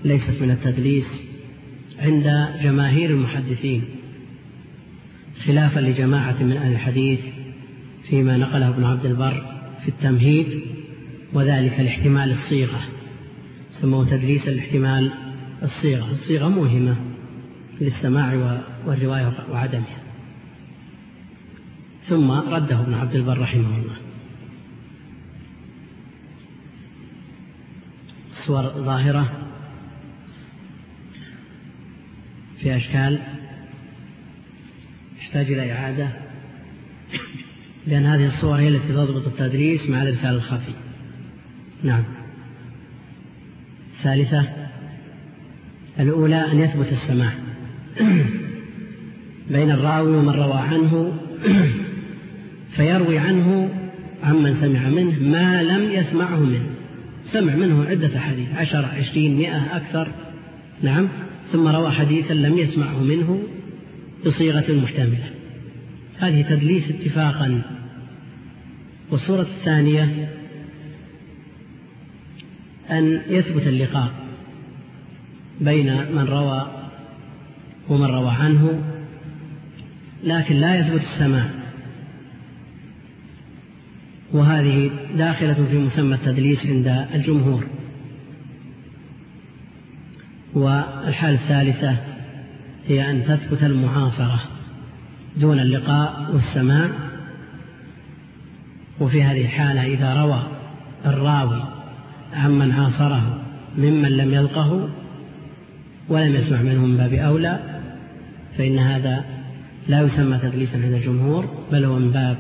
[0.05, 1.29] ليست من التدليس
[1.99, 3.85] عند جماهير المحدثين
[5.45, 7.21] خلافا لجماعة من أهل الحديث
[8.03, 10.61] فيما نقله ابن عبد البر في التمهيد
[11.33, 12.81] وذلك لاحتمال الصيغة.
[13.71, 15.13] سموه تدليس الاحتمال
[15.63, 16.11] الصيغة.
[16.11, 16.97] الصيغة موهمة.
[17.81, 18.35] للسماع
[18.87, 19.99] والرواية وعدمها.
[22.09, 23.97] ثم رده ابن عبد البر رحمه الله.
[28.31, 29.49] الصور ظاهرة
[32.59, 33.19] في أشكال
[35.19, 36.09] تحتاج إلى إعادة
[37.87, 40.73] لأن هذه الصور هي التي تضبط التدريس مع الإرسال الخفي.
[41.83, 42.05] نعم.
[44.03, 44.49] ثالثة
[46.01, 47.48] الأولى أن يثبت السماع.
[49.51, 51.19] بين الراوي ومن روى عنه
[52.71, 53.71] فيروي عنه
[54.23, 56.67] عمن سمع منه ما لم يسمعه منه.
[57.23, 60.09] سمع منه عدة حديث عشر عشرين مئة أكثر.
[60.83, 61.09] نعم.
[61.53, 63.43] ثم روى حديثا لم يسمعه منه
[64.27, 65.31] بصيغة محتملة.
[66.19, 67.63] هذه تدليس اتفاقا.
[69.11, 70.29] والصورة الثانية
[72.91, 74.13] أن يثبت اللقاء
[75.61, 76.78] بين من روى
[77.89, 78.83] ومن روى عنه
[80.25, 81.45] لكن لا يثبت السماع
[84.33, 87.67] وهذه داخلة في مسمى التدليس عند الجمهور.
[90.55, 91.97] والحالة الثالثة
[92.87, 94.41] هي أن تثبت المعاصرة
[95.37, 96.91] دون اللقاء والسماع.
[99.01, 100.43] وفي هذه الحالة إذا روى
[101.07, 101.63] الراوي
[102.35, 103.41] عمن عاصره
[103.79, 104.89] ممن لم يلقه
[106.09, 107.68] ولم يسمع منه من باب أولى
[108.59, 109.25] فإن هذا
[109.89, 112.37] لا يسمى تدليسا عند الجمهور بل هو من باب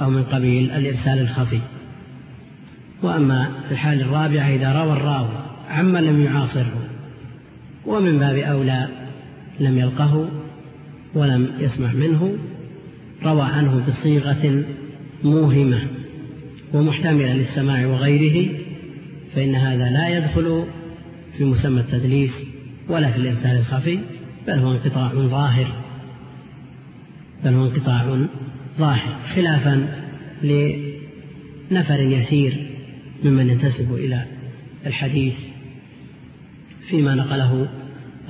[0.00, 1.60] أو من قبيل الإرسال الخفي.
[3.02, 6.88] وأما في الحال الرابعة إذا روى الراوي عمن لم يعاصره
[7.86, 8.88] ومن باب أولى
[9.60, 10.28] لم يلقه
[11.14, 12.36] ولم يسمع منه
[13.24, 14.64] روى عنه بصيغة
[15.24, 15.80] موهمة
[16.74, 18.48] ومحتملة للسماع وغيره
[19.34, 20.64] فإن هذا لا يدخل
[21.38, 22.44] في مسمى التدليس
[22.88, 23.98] ولا في الإرسال الخفي.
[24.46, 25.66] بل هو انقطاع ظاهر.
[27.44, 28.26] بل هو انقطاع
[28.78, 30.02] ظاهر خلافا
[30.42, 32.66] لنفر يسير
[33.24, 34.26] ممن ينتسب إلى
[34.86, 35.34] الحديث
[36.88, 37.68] فيما نقله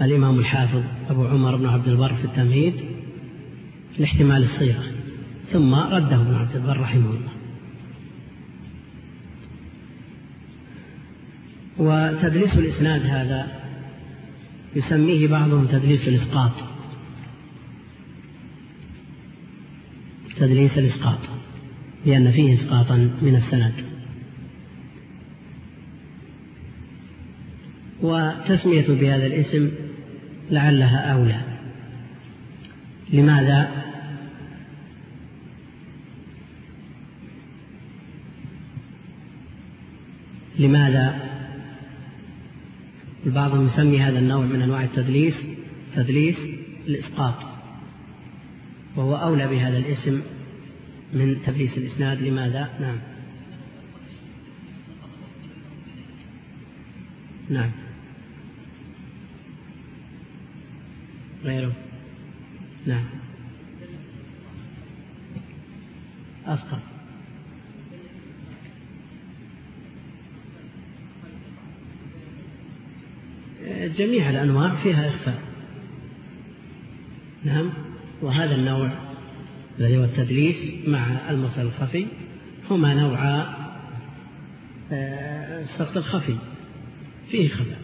[0.02, 2.74] الإمام الحافظ أبو عمر بن عبد البر في التمهيد
[3.98, 4.84] لاحتمال الصيغة
[5.52, 7.32] ثم رده ابن عبد البر رحمه الله.
[11.78, 13.62] وتدليس الإسناد هذا
[14.76, 16.52] يسميه بعضهم تدليس الإسقاط
[20.36, 21.18] تدليس الإسقاط
[22.06, 23.72] لأن فيه إسقاطا من السند
[28.02, 29.70] وتسمية بهذا الاسم
[30.50, 31.40] لعلها أولى
[33.12, 33.82] لماذا؟
[40.58, 41.31] لماذا؟
[43.26, 45.46] البعض يسمي هذا النوع من أنواع التدليس
[45.94, 46.38] تدليس
[46.86, 47.34] الإسقاط
[48.96, 50.22] وهو أولى بهذا الاسم
[51.12, 52.22] من تدليس الإسناد.
[52.22, 52.98] لماذا؟ نعم.
[57.50, 57.70] نعم.
[61.44, 61.72] غيره.
[62.86, 63.04] نعم.
[66.46, 66.91] أسقط
[73.98, 75.42] جميع الأنواع فيها إخفاء.
[77.44, 77.72] نعم؟
[78.22, 78.92] وهذا النوع
[79.78, 82.06] الذي هو التدليس مع المرسل الخفي
[82.70, 83.62] هما نوعا
[84.92, 86.36] آه، السقط الخفي.
[87.30, 87.82] فيه خفاء.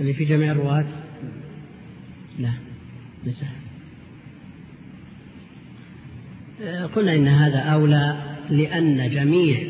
[0.00, 0.86] يعني في جميع الرواة؟
[2.38, 2.52] لا
[3.24, 3.44] ليس
[6.62, 9.62] آه، قلنا إن هذا أولى لأن جميع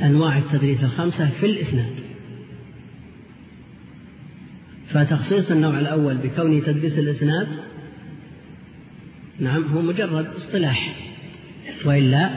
[0.00, 1.94] أنواع التدريس الخمسة في الإسناد.
[4.88, 7.48] فتخصيص النوع الأول بكونه تدريس الإسناد
[9.40, 10.94] نعم هو مجرد اصطلاح.
[11.84, 12.30] وإلا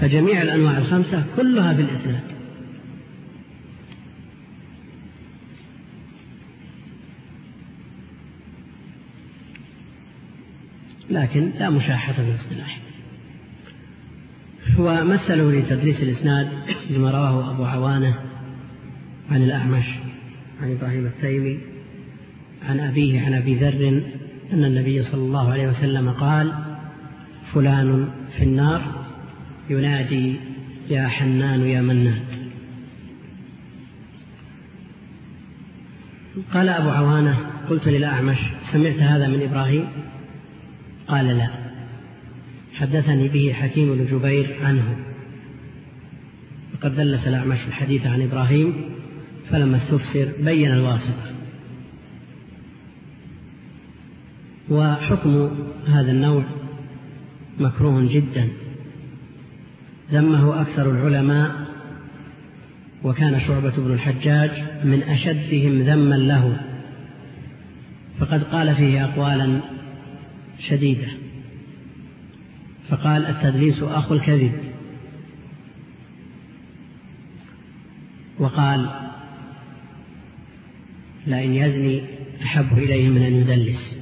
[0.00, 2.22] فجميع الأنواع الخمسة كلها في الإسناد
[11.10, 12.80] لكن لا مشاحة في الاصطلاح.
[14.78, 16.48] ومثلوا لتدريس الإسناد
[16.90, 18.18] بما رواه أبو عوانة
[19.30, 19.84] عن الأعمش
[20.60, 21.58] عن إبراهيم التيمي
[22.62, 24.02] عن أبيه عن أبي ذر
[24.52, 26.52] أن النبي صلى الله عليه وسلم قال
[27.54, 29.04] فلان في النار
[29.70, 30.36] ينادي
[30.90, 32.20] يا حنان يا منان.
[36.54, 37.38] قال أبو عوانة
[37.70, 38.38] قلت للأعمش
[38.72, 39.88] سمعت هذا من إبراهيم؟
[41.08, 41.48] قال لا.
[42.74, 44.96] حدثني به حكيم بن جبير عنه.
[46.74, 48.74] وقد دلس الأعمش الحديث عن إبراهيم
[49.50, 51.41] فلما استفسر بين الواسطة.
[54.72, 55.50] وحكم
[55.86, 56.44] هذا النوع
[57.60, 58.48] مكروه جدا
[60.12, 61.50] ذمه أكثر العلماء
[63.04, 64.50] وكان شعبة بن الحجاج
[64.84, 66.60] من أشدهم ذما له
[68.20, 69.60] فقد قال فيه أقوالا
[70.58, 71.08] شديدة
[72.88, 74.52] فقال التدليس أخو الكذب
[78.38, 78.90] وقال
[81.26, 82.02] لئن يزني
[82.42, 84.01] أحب إليه من أن يدلس.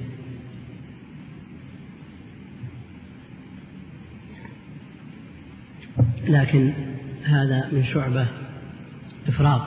[6.30, 6.72] لكن
[7.24, 8.28] هذا من شعبة
[9.28, 9.62] إفراط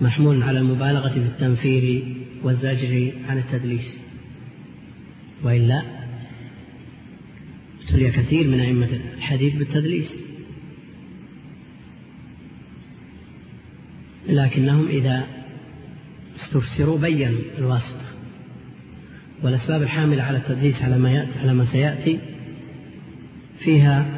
[0.00, 3.96] محمول على المبالغة في التنفير والزجر عن التدليس.
[5.44, 5.82] وإلا
[7.82, 10.22] ابتلي كثير من أئمة الحديث بالتدليس.
[14.28, 15.26] لكنهم إذا
[16.36, 18.06] استفسروا بينوا الواسطة
[19.42, 22.18] والأسباب الحاملة على التدليس على ما يأتي على ما سيأتي
[23.58, 24.15] فيها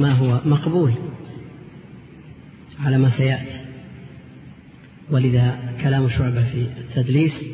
[0.00, 0.92] ما هو مقبول
[2.80, 3.60] على ما سيأتي.
[5.10, 7.44] ولذا كلام شعبة في التدليس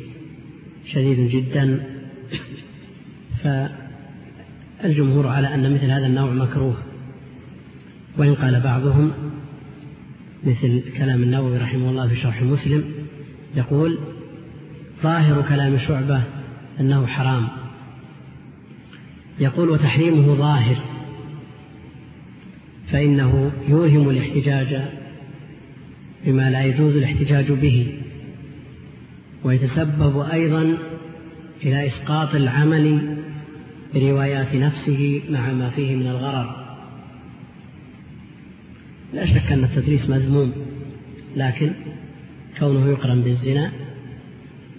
[0.86, 1.86] شديد جدا.
[4.82, 6.76] فالجمهور على أن مثل هذا النوع مكروه.
[8.18, 9.12] وإن قال بعضهم
[10.44, 12.84] مثل كلام النووي رحمه الله في شرح مسلم
[13.54, 13.98] يقول
[15.02, 16.22] ظاهر كلام شعبة
[16.80, 17.48] أنه حرام.
[19.40, 20.95] يقول وتحريمه ظاهر.
[22.92, 24.82] فإنه يوهم الاحتجاج
[26.26, 27.98] بما لا يجوز الاحتجاج به
[29.44, 30.76] ويتسبب أيضا
[31.64, 33.16] إلى إسقاط العمل
[33.94, 36.66] بروايات نفسه مع ما فيه من الغرر.
[39.14, 40.52] لا شك أن التدريس مذموم
[41.36, 41.72] لكن
[42.58, 43.72] كونه يقرن بالزنا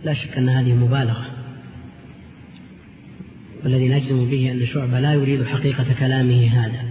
[0.03, 1.26] لا شك أن هذه مبالغة.
[3.64, 6.87] والذي نجزم به أن شعبة لا يريد حقيقة كلامه هذا.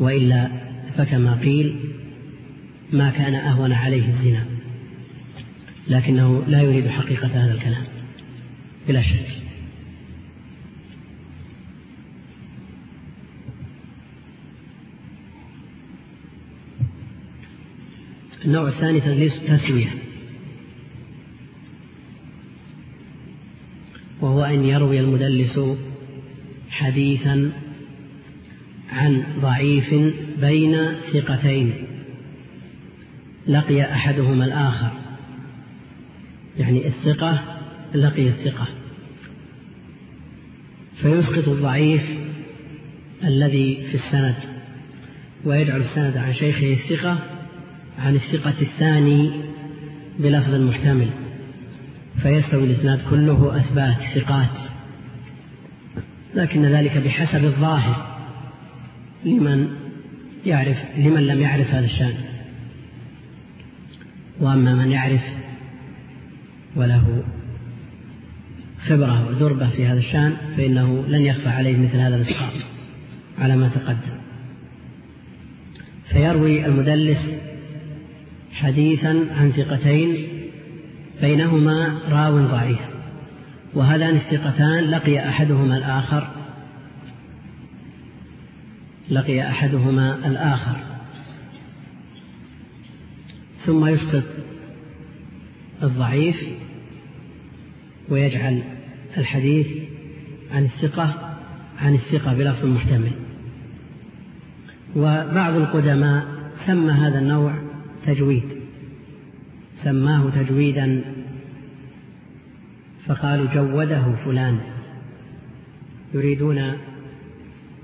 [0.00, 0.50] وإلا
[0.96, 1.76] فكما قيل
[2.92, 4.44] ما كان أهون عليه الزنا
[5.88, 7.84] لكنه لا يريد حقيقة هذا الكلام
[8.88, 9.48] بلا شك.
[18.44, 19.88] النوع الثاني تدليس التسوية
[24.20, 25.60] وهو أن يروي المدلس
[26.70, 27.52] حديثا
[28.98, 29.94] عن ضعيف
[30.40, 30.78] بين
[31.12, 31.72] ثقتين.
[33.48, 34.90] لقي أحدهما الآخر.
[36.58, 37.58] يعني الثقة
[37.94, 38.68] لقي الثقة.
[40.94, 42.18] فيسقط الضعيف
[43.24, 44.34] الذي في السند
[45.44, 47.18] ويجعل السند عن شيخه الثقة
[47.98, 49.30] عن الثقة الثاني
[50.18, 51.10] بلفظ محتمل.
[52.22, 54.58] فيستوي الإسناد كله أثبات ثقات.
[56.34, 58.07] لكن ذلك بحسب الظاهر.
[59.24, 59.68] لمن
[60.46, 62.14] يعرف لمن لم يعرف هذا الشأن.
[64.40, 65.22] وأما من يعرف
[66.76, 67.24] وله
[68.86, 72.52] خبرة ودربة في هذا الشأن فإنه لن يخفى عليه مثل هذا الإسقاط
[73.38, 74.18] على ما تقدم.
[76.12, 77.34] فيروي المدلس
[78.52, 80.28] حديثا عن ثقتين
[81.20, 82.78] بينهما راو ضعيف.
[83.74, 86.37] وهذان الثقتان لقي أحدهما الآخر
[89.10, 90.76] لقي أحدهما الآخر.
[93.66, 94.24] ثم يسقط
[95.82, 96.36] الضعيف
[98.08, 98.62] ويجعل
[99.16, 99.66] الحديث
[100.52, 101.36] عن الثقة
[101.78, 103.12] عن الثقة بلفظ محتمل.
[104.96, 106.26] وبعض القدماء
[106.66, 107.54] سمى هذا النوع
[108.06, 108.42] تجويد
[109.84, 111.04] سماه تجويدا
[113.06, 114.58] فقالوا جوده فلان
[116.14, 116.72] يريدون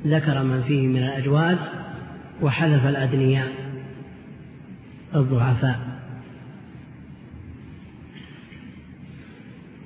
[0.07, 1.59] ذكر من فيه من الأجواد
[2.43, 3.49] وحذف الأدنياء
[5.15, 5.95] الضعفاء.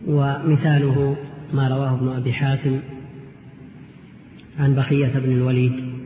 [0.07, 1.16] ومثاله
[1.53, 2.81] ما رواه ابن أبي حاتم
[4.59, 5.99] عن بقية بن الوليد.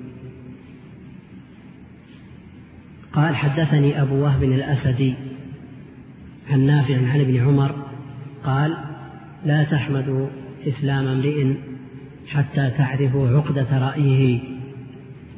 [3.13, 5.15] قال حدثني أبو وهب الأسدي
[6.51, 7.87] عن نافع عن ابن عمر
[8.45, 8.77] قال
[9.45, 10.29] لا تحمدوا
[10.67, 11.55] إسلام امرئ
[12.35, 14.41] حتى تعرفوا عقدة رأيه.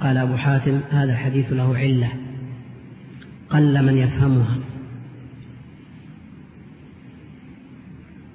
[0.01, 2.11] قال أبو حاتم هذا الحديث له علة.
[3.51, 4.59] قل من يفهمها.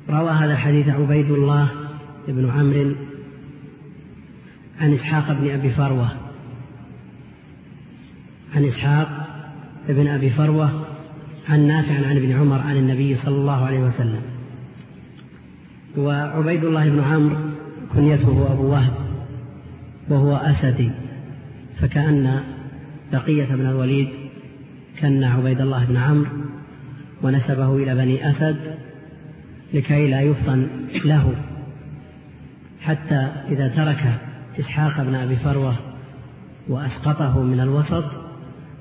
[0.09, 1.69] روى هذا الحديث عبيد الله
[2.27, 2.95] بن عمرو
[4.81, 6.11] عن إسحاق بن أبي فروة.
[8.55, 9.27] عن إسحاق
[9.89, 10.85] بن أبي فروة
[11.49, 14.21] عن نافع عن ابن عمر عن النبي صلى الله عليه وسلم.
[15.97, 17.58] وعبيد الله بن عمرو
[17.95, 18.93] كنيته أبو وهب
[20.09, 20.91] وهو أسدي
[21.81, 22.43] فكأن
[23.13, 24.09] بقية بن الوليد
[25.01, 26.29] كن عبيد الله بن عمرو
[27.23, 28.57] ونسبه إلى بني أسد
[29.73, 30.67] لكي لا يفطن
[31.05, 31.35] له.
[32.81, 34.19] حتى إذا ترك
[34.59, 35.75] إسحاق بن أبي فروة
[36.67, 38.05] وأسقطه من الوسط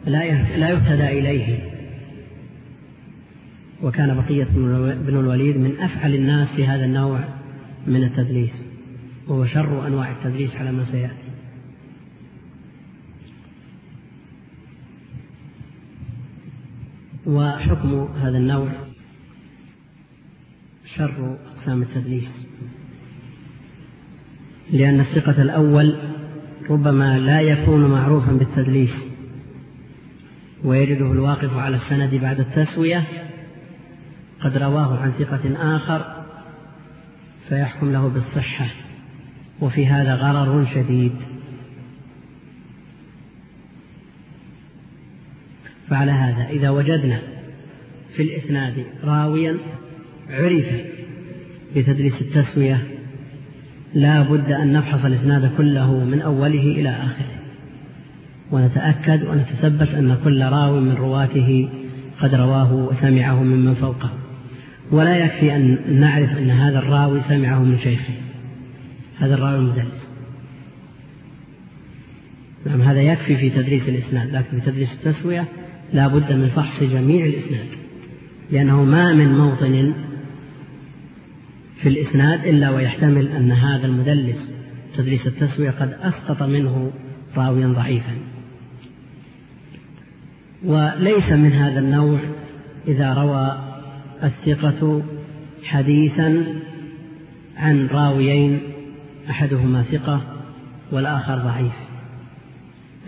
[0.06, 1.59] لا لا يهتدى إليه.
[3.82, 4.46] وكان بقية
[5.06, 7.20] بن الوليد من أفعل الناس في هذا النوع
[7.86, 8.67] من التدليس.
[9.28, 11.28] وهو شر أنواع التدليس على ما سيأتي.
[17.26, 18.72] وحكم هذا النوع
[20.84, 22.46] شر أقسام التدليس.
[24.72, 25.98] لأن الثقة الأول
[26.70, 29.12] ربما لا يكون معروفا بالتدليس.
[30.64, 33.04] ويجده الواقف على السند بعد التسوية
[34.40, 36.24] قد رواه عن ثقة آخر
[37.48, 38.88] فيحكم له بالصحة.
[39.61, 41.12] وفي هذا غرر شديد.
[45.88, 47.20] فعلى هذا إذا وجدنا
[48.16, 49.56] في الإسناد راويا
[50.30, 50.66] عرف
[51.76, 52.82] بتدريس التسوية
[53.94, 57.38] لا بد أن نفحص الإسناد كله من أوله إلى آخره.
[58.50, 61.68] ونتأكد ونتثبت أن كل راو من رواته
[62.20, 64.11] قد رواه وسمعه ممن فوقه.
[64.90, 68.27] ولا يكفي أن نعرف أن هذا الراوي سمعه من شيخه.
[69.18, 70.14] هذا الراوي المدرس
[72.66, 75.48] نعم هذا يكفي في تدريس الإسناد لكن في تدريس التسوية
[75.92, 77.66] لا بد من فحص جميع الإسناد
[78.50, 79.94] لأنه ما من موطن
[81.76, 84.54] في الإسناد إلا ويحتمل أن هذا المدلس
[84.96, 86.92] تدريس التسوية قد أسقط منه
[87.36, 88.18] راويا ضعيفا.
[90.64, 92.20] وليس من هذا النوع
[92.88, 93.58] إذا روى
[94.22, 95.02] الثقة
[95.64, 96.44] حديثا
[97.56, 98.60] عن راويين
[99.30, 100.22] أحدهما ثقة
[100.92, 101.74] والآخر ضعيف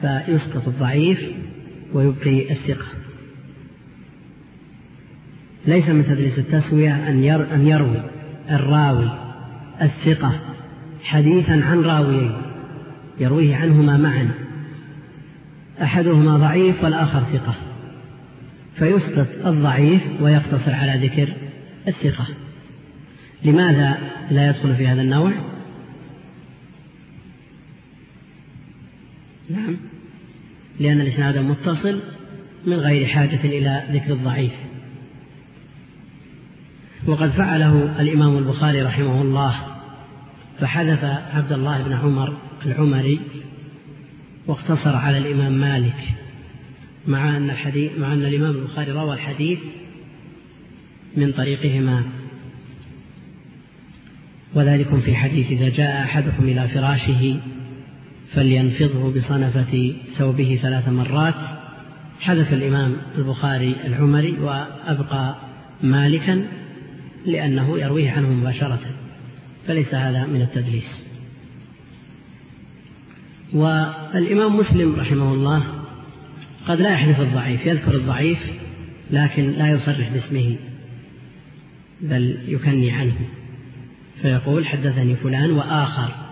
[0.00, 1.20] فيسقط الضعيف
[1.92, 2.86] ويبقي الثقة.
[5.66, 7.08] ليس من تدريس التسوية
[7.54, 8.02] أن يروي
[8.50, 9.10] الراوي
[9.82, 10.40] الثقة
[11.04, 12.32] حديثا عن راويين
[13.20, 14.30] يرويه عنهما معا.
[15.82, 17.54] أحدهما ضعيف والآخر ثقة
[18.74, 21.28] فيسقط الضعيف ويقتصر على ذكر
[21.88, 22.26] الثقة.
[23.44, 23.98] لماذا
[24.30, 25.32] لا يدخل في هذا النوع؟
[29.51, 29.76] نعم.
[30.80, 32.03] لأن الإسناد متصل
[32.66, 34.53] من غير حاجة إلى ذكر الضعيف.
[37.07, 39.55] وقد فعله الإمام البخاري رحمه الله
[40.61, 42.36] فحذف عبد الله بن عمر
[42.66, 43.20] العمري
[44.46, 46.09] واقتصر على الإمام مالك
[47.07, 49.59] مع أن الحديث مع أن الإمام البخاري روى الحديث
[51.16, 52.05] من طريقهما.
[54.55, 57.40] وذلكم في حديث إذا جاء أحدكم إلى فراشه
[58.35, 61.35] فلينفضه بصنفة ثوبه ثلاث مرات.
[62.20, 65.37] حذف الإمام البخاري العمري وأبقى
[65.83, 66.47] مالكا
[67.26, 68.81] لأنه يرويه عنه مباشرة
[69.66, 71.07] فليس هذا من التدليس.
[73.53, 75.64] والإمام مسلم رحمه الله
[76.66, 78.53] قد لا يحذف الضعيف يذكر الضعيف
[79.11, 80.57] لكن لا يصرح باسمه
[82.01, 83.16] بل يكني عنه
[84.22, 86.30] فيقول حدثني فلان وآخر.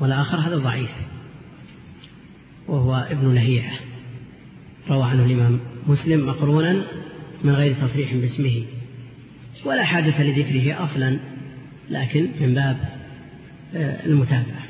[0.00, 0.90] والآخر هذا ضعيف
[2.68, 3.72] وهو ابن لهيعة.
[4.90, 6.84] روى عنه الإمام مسلم مقرونا
[7.44, 8.62] من غير تصريح باسمه.
[9.64, 11.18] ولا حاجة لذكره أصلا
[11.90, 12.76] لكن من باب
[13.74, 14.68] آه، المتابعة.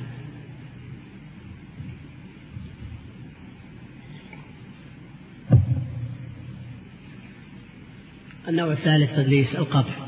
[8.48, 10.07] النوع الثالث تدليس القطع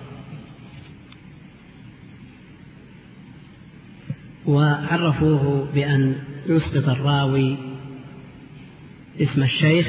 [4.50, 6.14] وعرفوه بأن
[6.46, 7.56] يسقط الراوي
[9.20, 9.86] اسم الشيخ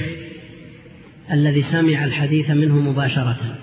[1.32, 3.58] الذي سمع الحديث منه مباشرة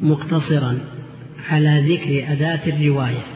[0.00, 0.78] مقتصرا
[1.48, 3.26] على ذكر أداة الرواية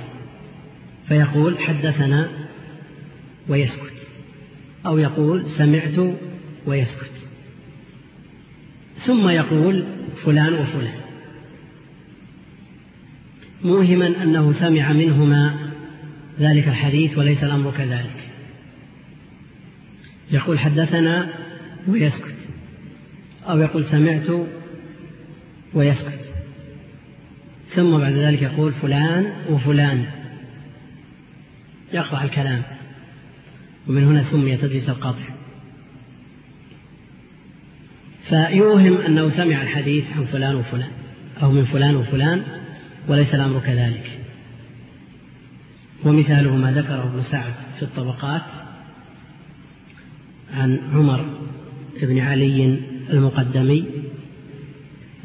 [1.09, 2.29] فيقول حدثنا
[3.49, 3.93] ويسكت
[4.87, 6.15] أو يقول سمعت
[6.67, 7.13] ويسكت
[9.07, 9.85] ثم يقول
[10.25, 11.01] فلان وفلان
[13.65, 15.70] موهما أنه سمع منهما
[16.41, 18.31] ذلك الحديث وليس الأمر كذلك.
[20.31, 21.29] يقول حدثنا
[21.89, 22.35] ويسكت
[23.49, 24.47] أو يقول سمعت
[25.75, 26.21] ويسكت.
[27.75, 30.05] ثم بعد ذلك يقول فلان وفلان.
[31.93, 32.63] يقطع الكلام
[33.89, 35.25] ومن هنا سمي تدريس القطع.
[38.29, 40.91] فيوهم أنه سمع الحديث عن فلان وفلان
[41.43, 42.43] أو من فلان وفلان
[43.09, 44.20] وليس الأمر كذلك.
[46.05, 48.43] ومثاله ما ذكره ابن سعد في الطبقات
[50.55, 51.39] عن عمر
[52.03, 52.79] بن علي
[53.11, 53.85] المقدمي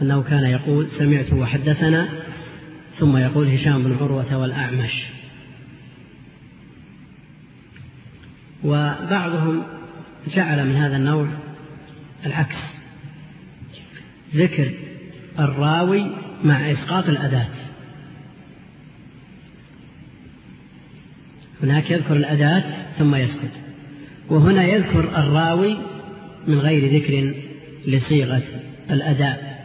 [0.02, 2.08] أنه كان يقول سمعت وحدثنا
[3.00, 5.06] ثم يقول هشام بن عروة والأعمش.
[8.64, 9.64] وبعضهم
[10.36, 11.28] جعل من هذا النوع
[12.26, 12.78] العكس.
[14.36, 14.72] ذكر
[15.40, 16.06] الراوي
[16.44, 17.50] مع إسقاط الأداة.
[21.64, 22.64] هناك يذكر الأداة
[22.98, 23.52] ثم يسكت.
[24.30, 25.78] وهنا يذكر الراوي
[26.48, 27.34] من غير ذكر
[27.88, 28.44] لصيغة
[28.92, 29.56] الأداء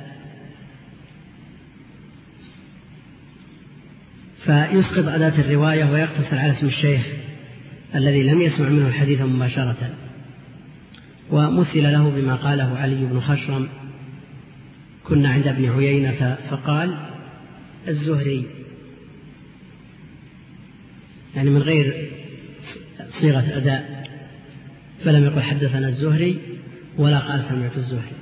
[4.37, 7.07] فيسقط أداة الرواية ويقتصر على اسم الشيخ
[7.95, 9.91] الذي لم يسمع منه الحديث مباشرة.
[11.31, 13.69] ومثل له بما قاله علي بن خشرم
[15.05, 16.97] كنا عند ابن عيينة فقال
[17.89, 18.47] الزهري
[21.37, 22.11] يعني من غير
[23.09, 24.11] صيغة أداء.
[25.05, 26.39] فلم يقل حدثنا الزهري
[26.99, 28.17] ولا قال سمعت الزهري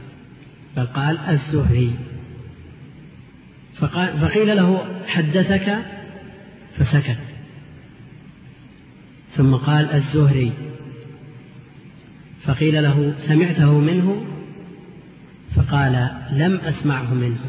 [0.77, 1.95] بل قال الزهري.
[3.75, 5.79] فقال فقيل له حدثك
[6.77, 7.19] فسكت.
[9.37, 10.53] ثم قال الزهري.
[12.43, 14.27] فقيل له سمعته منه؟
[15.57, 17.41] فقال لم أسمعه منه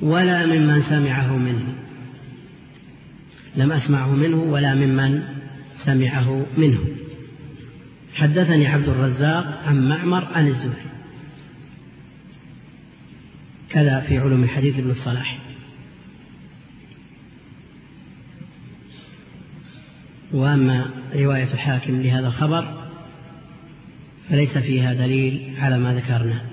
[0.00, 1.74] ولا ممن سمعه منه.
[3.56, 5.22] لم أسمعه منه ولا ممن
[5.72, 6.78] سمعه منه.
[8.14, 10.90] حدثني عبد الرزاق عن معمر عن الزهري.
[13.68, 15.38] كذا في علوم الحديث ابن الصلاح.
[20.32, 22.88] وأما رواية الحاكم لهذا الخبر
[24.28, 26.49] فليس فيها دليل على ما ذكرنا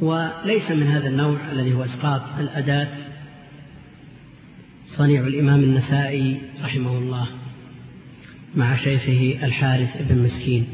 [0.00, 2.88] وليس من هذا النوع الذي هو إسقاط الأداة.
[4.86, 7.28] صنيع الإمام النسائي رحمه الله
[8.54, 10.66] مع شيخه الحارث بن مسكين.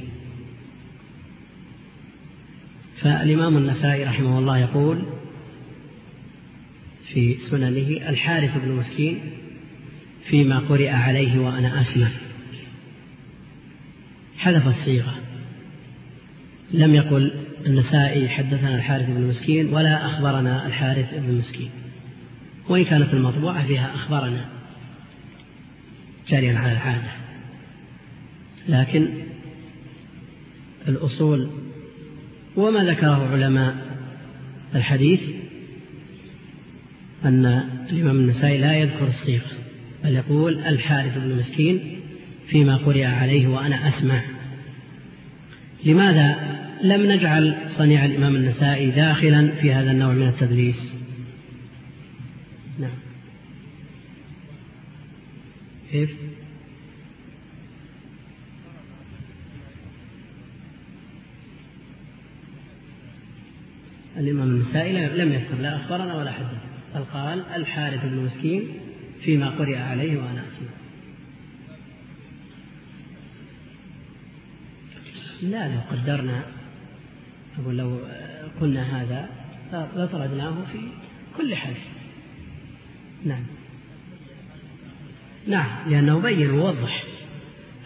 [2.96, 5.02] فالإمام النسائي رحمه الله يقول
[7.04, 9.20] في سننه الحارث بن مسكين
[10.24, 12.08] فيما قرئ عليه وأنا أسمع.
[14.38, 15.14] حذف الصيغة.
[16.72, 21.70] لم يقل النسائي حدثنا الحارث بن مسكين ولا أخبرنا الحارث بن مسكين
[22.68, 24.44] وإن كانت المطبوعة فيها أخبرنا.
[26.28, 27.10] جاريا على العادة.
[28.68, 29.08] لكن
[30.88, 31.50] الأصول
[32.56, 33.76] وما ذكره علماء
[34.74, 35.20] الحديث
[37.24, 37.46] أن
[37.90, 39.50] الإمام النسائي لا يذكر الصيغة
[40.04, 42.00] بل يقول الحارث بن مسكين
[42.46, 44.22] فيما قرئ عليه وأنا أسمع.
[45.84, 46.52] لماذا
[46.82, 50.94] لم نجعل صنيع الإمام النسائي داخلا في هذا النوع من التدليس
[52.78, 52.94] نعم.
[55.90, 56.16] كيف؟
[64.16, 66.58] الإمام النسائي لم يذكر لا أخبرنا ولا حدث
[66.94, 68.62] بل قال الحارث بن مسكين
[69.20, 70.68] فيما قرئ عليه وأنا أسمع.
[75.42, 76.61] لا لو قدرنا
[77.58, 77.98] أقول لو
[78.60, 79.28] قلنا هذا
[79.96, 80.78] لطردناه في
[81.36, 81.74] كل حال
[83.24, 83.42] نعم.
[85.46, 87.04] نعم لأنه بين ووضح.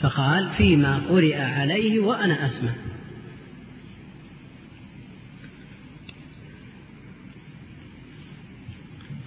[0.00, 2.72] فقال فيما قرئ عليه وأنا أسمع.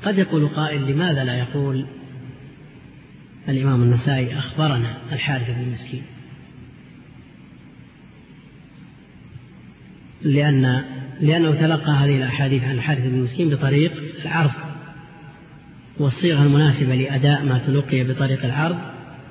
[0.03, 1.85] قد يقول قائل لماذا لا يقول؟
[3.49, 6.03] الإمام النسائي أخبرنا الحارث بن مسكين.
[10.23, 10.83] لأن
[11.21, 13.91] لأنه تلقى هذه الأحاديث عن الحارث بن مسكين بطريق
[14.25, 14.51] العرض
[15.99, 18.77] والصيغة المناسبة لأداء ما تلقي بطريق العرض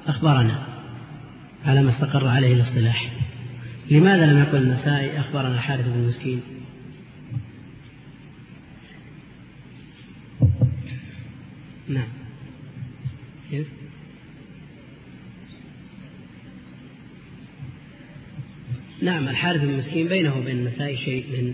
[0.07, 0.67] أخبرنا
[1.65, 3.13] على ما استقر عليه الاصطلاح.
[3.91, 6.41] لماذا لم يقل النسائي أخبرنا الحارث بن مسكين؟
[11.89, 12.09] نعم.
[13.51, 13.78] كيف؟
[19.03, 21.53] نعم الحارث بن مسكين بينه وبين النسائي شيء من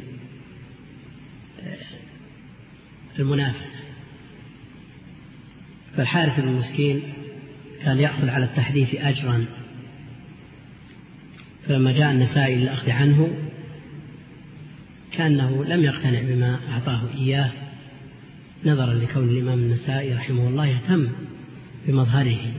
[1.62, 1.76] آه،
[3.18, 3.76] المنافسة.
[5.96, 7.02] فالحارث بن مسكين
[7.82, 9.44] كان يأخذ على التحديث أجرا.
[11.68, 13.34] فلما جاء النسائي للأخذ عنه
[15.12, 17.52] كأنه لم يقتنع بما أعطاه إياه
[18.64, 21.08] نظرا لكون الإمام النسائي رحمه الله يهتم
[21.86, 22.52] بمظهره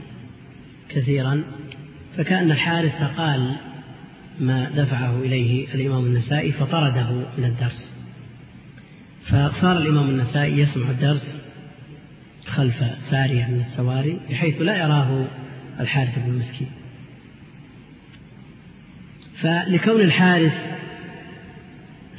[0.88, 1.44] كثيرا.
[2.16, 3.56] فكأن الحارث قال
[4.40, 7.92] ما دفعه إليه الإمام النسائي فطرده من الدرس.
[9.24, 11.42] فصار الإمام النسائي يسمع الدرس
[12.46, 15.26] خلف سارية من السواري بحيث لا يراه
[15.80, 16.68] الحارث بن مسكين
[19.36, 20.76] فلكون الحارث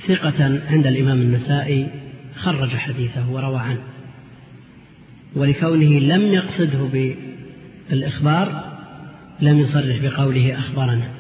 [0.08, 1.88] ثقة عند الإمام النسائي
[2.36, 3.84] خرج حديثه وروى عنه.
[5.36, 7.12] ولكونه لم يقصده
[7.90, 8.78] بالإخبار
[9.42, 11.12] لم يصرح بقوله أخبرنا.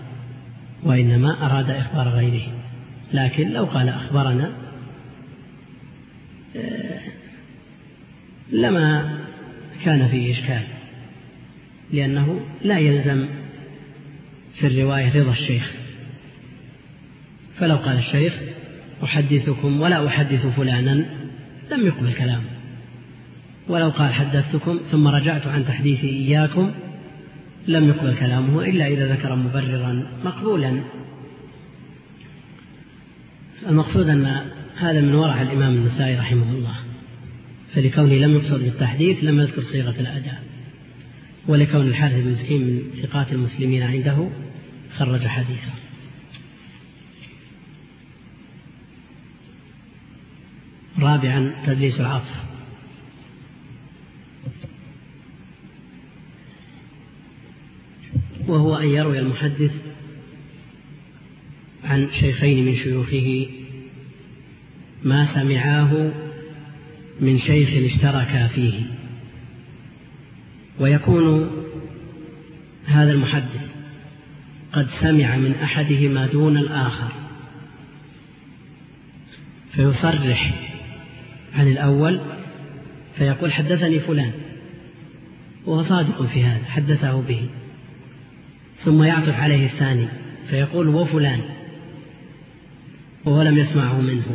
[0.87, 2.47] وإنما أراد إخبار غيره.
[3.13, 4.51] لكن لو قال أخبرنا
[6.55, 6.99] آه،
[8.51, 9.17] لما
[9.85, 10.63] كان فيه إشكال
[11.93, 13.25] لأنه لا يلزم
[14.53, 15.75] في الرواية رضا الشيخ.
[17.55, 18.33] فلو قال الشيخ
[19.03, 21.05] أحدثكم ولا أحدث فلانا
[21.71, 22.49] لم يقبل كلامه
[23.67, 26.71] ولو قال حدثتكم ثم رجعت عن تحديثي إياكم
[27.67, 30.81] لم يقبل كلامه إلا إذا ذكر مبررا مقبولا.
[33.69, 34.41] المقصود أن
[34.77, 36.75] هذا من ورع الإمام النسائي رحمه الله
[37.69, 40.43] فلكونه لم يقصد بالتحديث لم يذكر صيغة الأداء
[41.47, 44.29] ولكون الحارث بن مسكين من ثقات المسلمين عنده
[44.97, 45.71] خرج حديثه
[50.99, 52.35] رابعا تدليس العطف.
[58.47, 59.71] وهو أن يروي المحدث
[61.83, 63.47] عن شيخين من شيوخه
[65.03, 66.11] ما سمعاه
[67.21, 68.81] من شيخ اشتركا فيه.
[70.79, 71.51] ويكون
[72.85, 73.69] هذا المحدث
[74.73, 77.11] قد سمع من أحدهما دون الآخر.
[79.71, 80.53] فيصرح
[81.53, 82.21] عن الأول
[83.15, 84.31] فيقول حدثني فلان
[85.65, 87.49] وهو صادق في هذا حدثه به.
[88.77, 90.07] ثم يعطف عليه الثاني
[90.49, 91.39] فيقول وفلان
[93.25, 94.25] وهو لم يسمعه منه.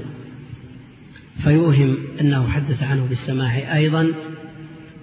[1.43, 4.13] فيوهم أنه حدث عنه بالسماع أيضا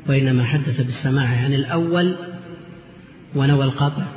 [0.08, 2.16] وإنما حدث بالسماع عن الأول
[3.36, 4.08] ونوى القطع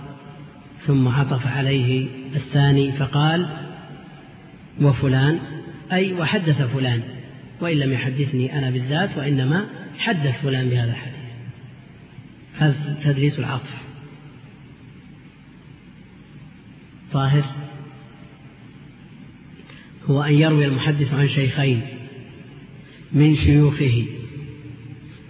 [0.87, 3.47] ثم عطف عليه الثاني فقال
[4.81, 5.39] وفلان
[5.93, 7.03] أي وحدث فلان
[7.61, 9.66] وإن لم يحدثني أنا بالذات وإنما
[9.99, 11.23] حدث فلان بهذا الحديث.
[12.59, 13.91] هذا تدريس العطف.
[17.13, 17.45] طاهر
[20.07, 21.81] هو أن يروي المحدث عن شيخين
[23.13, 24.07] من شيوخه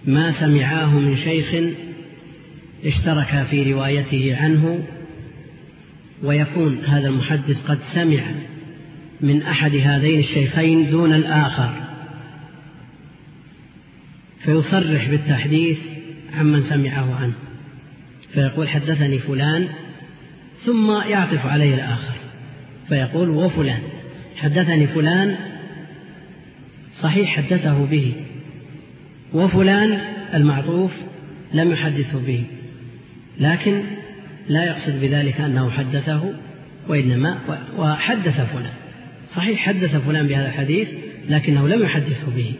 [0.05, 1.73] ما سمعاه من شيخ
[2.85, 4.83] اشترك في روايته عنه
[6.23, 8.35] ويكون هذا المحدث قد سمع
[9.21, 11.83] من أحد هذين الشيخين دون الآخر
[14.39, 15.79] فيصرح بالتحديث
[16.33, 17.33] عمن سمعه عنه
[18.33, 19.69] فيقول حدثني فلان
[20.65, 22.13] ثم يعطف عليه الآخر.
[22.87, 23.81] فيقول وفلان
[24.35, 25.35] حدثني فلان
[26.93, 28.13] صحيح حدثه به.
[29.33, 29.99] وفلان
[30.33, 30.91] المعطوف
[31.53, 32.43] لم يحدثه به.
[33.39, 33.83] لكن
[34.49, 36.33] لا يقصد بذلك أنه حدثه
[36.87, 37.39] وإنما
[37.77, 38.73] وحدث فلان.
[39.27, 40.87] صحيح حدث فلان بهذا الحديث
[41.29, 42.53] لكنه لم يحدثه به.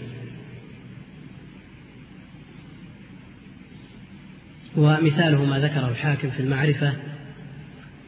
[4.77, 6.93] ومثاله ما ذكره الحاكم في المعرفة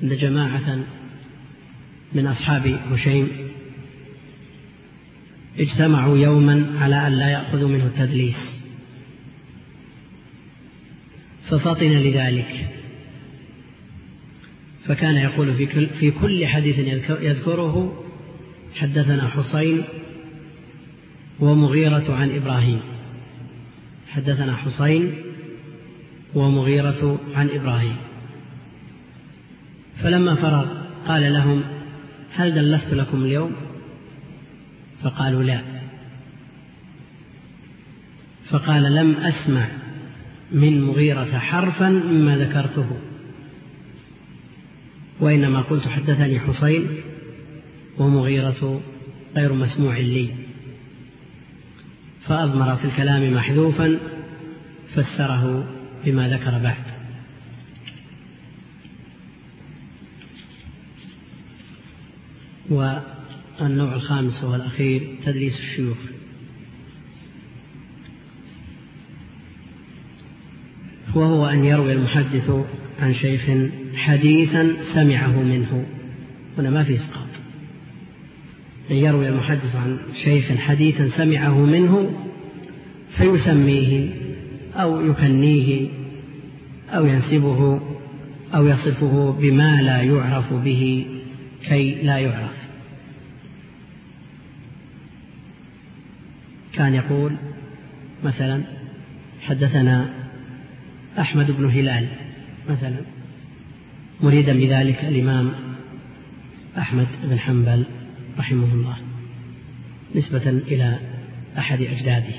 [0.04, 0.86] أن جماعة
[2.14, 3.28] من أصحاب هشيم
[5.60, 8.64] اجتمعوا يوما على أن لا يأخذوا منه التدليس.
[11.44, 12.70] ففطن لذلك.
[14.86, 16.80] فكان يقول في كل, في كل حديث
[17.10, 18.04] يذكره
[18.76, 19.84] حدثنا حسين
[21.40, 22.80] ومغيرة عن إبراهيم.
[24.10, 25.14] حدثنا حسين
[26.34, 27.96] ومغيرة عن إبراهيم.
[30.04, 30.66] فلما فرغ
[31.08, 31.64] قال لهم
[32.36, 33.52] هل دلست لكم اليوم؟
[35.04, 35.62] فقالوا لا.
[38.50, 39.68] فقال لم أسمع
[40.52, 42.88] من مغيرة حرفا مما ذكرته.
[45.20, 46.88] وإنما قلت حدثني حسين
[47.98, 48.82] ومغيرة
[49.36, 50.30] غير مسموع لي.
[52.22, 53.98] فأضمر في الكلام محذوفا
[54.96, 55.66] فسره
[56.06, 56.95] بما ذكر بعد.
[62.70, 65.98] والنوع الخامس وهو الأخير تدليس الشيوخ.
[71.16, 72.52] وهو أن يروي المحدث
[73.00, 73.42] عن شيخ
[73.96, 75.86] حديثا سمعه منه.
[76.58, 77.28] هنا ما في إسقاط.
[78.92, 82.12] أن يروي المحدث عن شيخ حديثا سمعه منه
[83.10, 84.10] فيسميه
[84.76, 85.88] أو يكنيه
[86.90, 87.82] أو ينسبه
[88.56, 91.06] أو يصفه بما لا يعرف به
[91.68, 92.55] كي لا يعرف.
[96.76, 97.36] كان يقول
[98.24, 98.64] مثلا
[99.42, 100.10] حدثنا
[101.20, 102.08] أحمد بن هلال
[102.70, 102.98] مثلا
[104.22, 105.52] مريدا بذلك الإمام
[106.78, 107.86] أحمد بن حنبل
[108.40, 108.98] رحمه الله
[110.16, 111.00] نسبة إلى
[111.58, 112.36] أحد أجداده.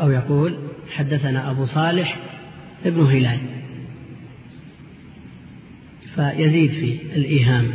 [0.00, 0.58] أو يقول
[0.90, 2.16] حدثنا أبو صالح
[2.86, 3.38] ابن هلال.
[6.14, 7.70] فيزيد في الإيهام.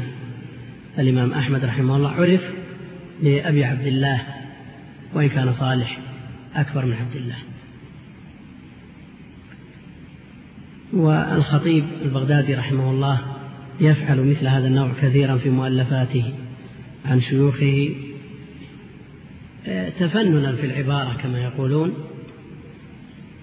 [0.99, 2.64] الإمام أحمد رحمه الله عرف
[3.23, 4.21] لأبي عبد الله
[5.13, 5.99] وإن كان صالح
[6.55, 7.35] أكبر من عبد الله.
[10.93, 13.19] والخطيب البغدادي رحمه الله
[13.81, 16.33] يفعل مثل هذا النوع كثيرا في مؤلفاته
[17.05, 17.95] عن شيوخه.
[19.99, 21.93] تفننا في العبارة كما يقولون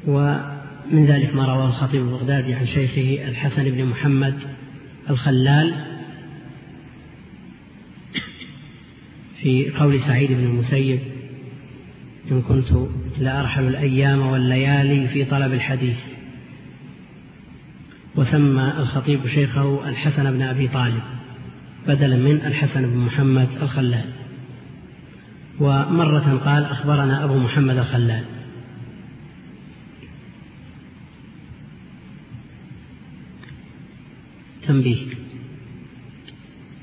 [0.07, 4.35] ومن ذلك ما رواه الخطيب البغدادي عن شيخه الحسن بن محمد
[5.11, 5.75] الخلال
[9.43, 11.01] في قول سعيد بن المسيب
[12.31, 12.73] إن كنت
[13.19, 15.99] لأرحل الأيام والليالي في طلب الحديث.
[18.17, 21.03] وسمى الخطيب شيخه الحسن بن أبي طالب
[21.89, 24.05] بدلا من الحسن بن محمد الخلال.
[25.61, 28.25] ومرة قال أخبرنا أبو محمد الخلال.
[34.63, 35.07] تنبيه.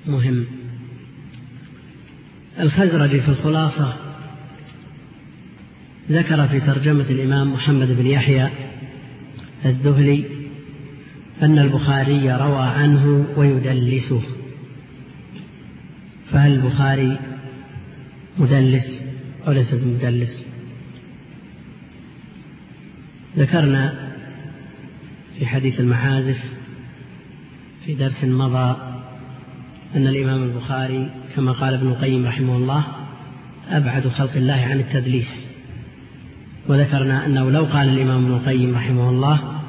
[0.07, 0.58] مهم.
[2.59, 3.93] الخزرجي في الخلاصة
[6.11, 8.49] ذكر في ترجمة الإمام محمد بن يحيى
[9.65, 10.25] الذهلي
[11.41, 14.21] أن البخاري روى عنه ويدلسه.
[16.31, 17.19] فهل البخاري
[18.37, 19.03] مدلس
[19.47, 20.45] أو ليس بمدلس؟
[23.37, 24.13] ذكرنا
[25.37, 26.43] في حديث المعازف
[27.85, 28.77] في درس مضى
[29.95, 32.83] أن الإمام البخاري كما قال ابن القيم رحمه الله
[33.69, 35.59] أبعد خلق الله عن التدليس.
[36.67, 39.61] وذكرنا أنه لو قال الإمام ابن القيم رحمه الله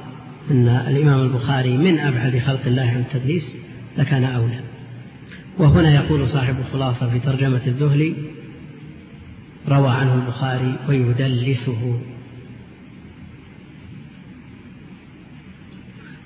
[0.50, 3.56] أن الإمام البخاري من أبعد خلق الله عن التدليس
[3.98, 4.60] لكان أولى.
[5.58, 8.14] وهنا يقول صاحب الخلاصة في ترجمة الذهلي
[9.68, 12.00] روى عنه البخاري ويدلسه.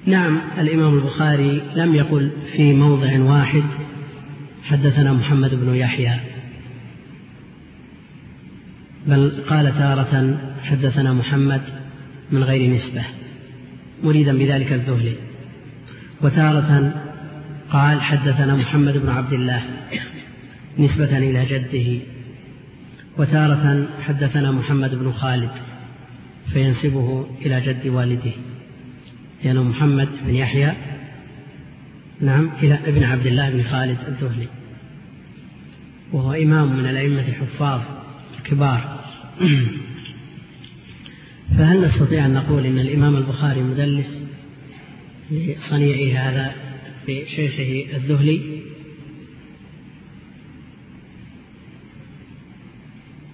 [0.07, 3.65] نعم الإمام البخاري لم يقل في موضع واحد
[4.65, 6.21] حدثنا محمد بن يحيى.
[9.07, 11.63] بل قال تارة حدثنا محمد
[12.33, 13.03] من غير نسبة
[14.05, 15.15] مريدا بذلك الذهلي
[16.23, 16.93] وتارة
[17.71, 19.63] قال حدثنا محمد بن عبد الله
[20.79, 22.01] نسبة إلى جده.
[23.19, 25.51] وتارة حدثنا محمد بن خالد
[26.53, 28.33] فينسبه إلى جد والده
[29.45, 30.73] لأنه محمد بن يحيى
[32.21, 34.49] نعم إلى ابن عبد الله بن خالد الذهلي
[36.13, 37.81] وهو إمام من الأئمة الحفاظ
[38.39, 39.05] الكبار.
[41.59, 44.25] فهل نستطيع أن نقول إن الإمام البخاري مدلس
[45.31, 46.55] لصنيعه هذا
[47.09, 48.61] بشيخه الذهلي؟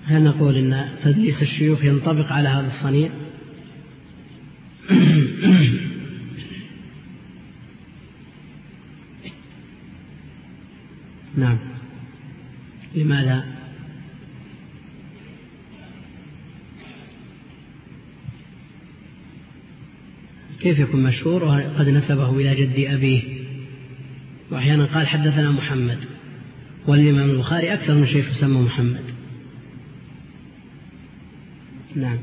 [0.05, 3.11] هل نقول إن تدليس الشيوخ ينطبق على هذا الصنيع؟
[11.37, 11.59] نعم.
[12.95, 13.45] لماذا؟
[20.61, 23.23] كيف يكون مشهور؟ وقد نسبه إلى جد أبيه.
[24.51, 25.99] وأحيانا قال حدثنا محمد.
[26.87, 29.05] والإمام البخاري أكثر من شيخ يسمى محمد.
[31.97, 32.19] نعم.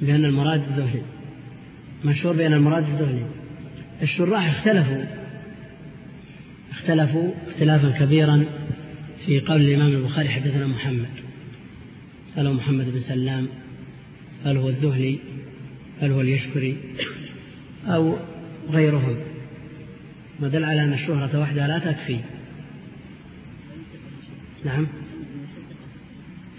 [0.00, 1.02] لأن المراد الذهلي
[2.04, 3.26] مشهور بأن المراد الذهلي
[4.02, 5.04] الشراح اختلفوا.
[6.70, 8.44] اختلفوا اختلافا كبيرا
[9.26, 11.08] في قول الإمام البخاري حدثنا محمد.
[12.36, 13.48] هل هو محمد بن سلام.
[14.44, 15.18] هل هو الذهلي.
[16.00, 16.76] هل هو اليشكري.
[17.86, 18.16] أو
[18.70, 19.16] غيرهم.
[20.40, 22.18] ودل على أن الشهرة وحدها لا تكفي.
[24.64, 24.86] نعم.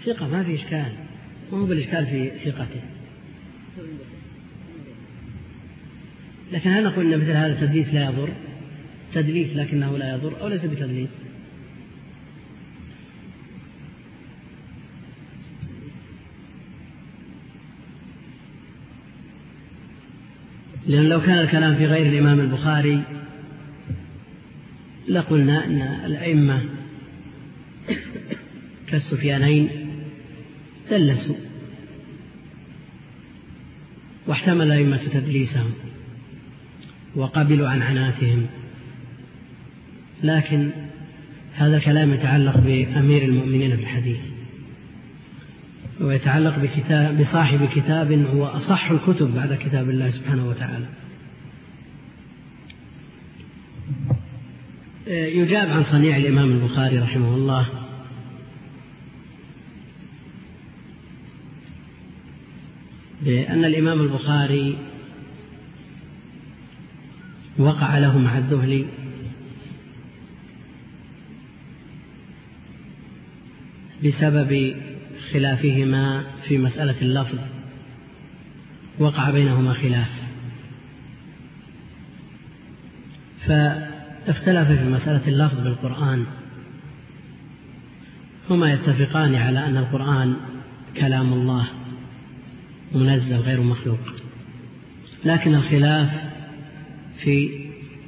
[0.04, 0.92] ثقة ما في إشكال.
[1.52, 2.80] ما هو بالإشكال في ثقته.
[6.52, 8.28] لكن هل نقول أن مثل هذا التدليس لا يضر؟
[9.12, 11.10] تدليس لكنه لا يضر أو ليس بتدليس؟
[20.86, 23.02] لأن لو كان الكلام في غير الإمام البخاري
[25.08, 26.62] لقلنا أن الأئمة
[28.86, 29.68] كالسفيانين
[30.90, 31.36] دلسوا
[34.26, 35.70] واحتمل الأئمة تدليسهم.
[37.16, 38.46] وقبلوا عن عناتهم.
[40.22, 40.70] لكن
[41.54, 44.20] هذا الكلام يتعلق بأمير المؤمنين في الحديث.
[46.00, 50.86] ويتعلق بكتاب بصاحب كتاب هو أصح الكتب بعد كتاب الله سبحانه وتعالى.
[55.06, 57.66] يجاب عن صنيع الإمام البخاري رحمه الله.
[63.22, 64.78] بأن الإمام البخاري
[67.58, 68.86] وقع له مع الذهلي
[74.04, 74.76] بسبب
[75.32, 77.38] خلافهما في مسألة اللفظ
[78.98, 80.22] وقع بينهما خلاف.
[83.40, 86.26] فاختلف في مسألة اللفظ بالقرآن.
[88.50, 90.36] هما يتفقان على أن القرآن
[90.96, 91.68] كلام الله
[92.94, 94.00] منزل غير مخلوق.
[95.24, 96.31] لكن الخلاف
[97.16, 97.66] في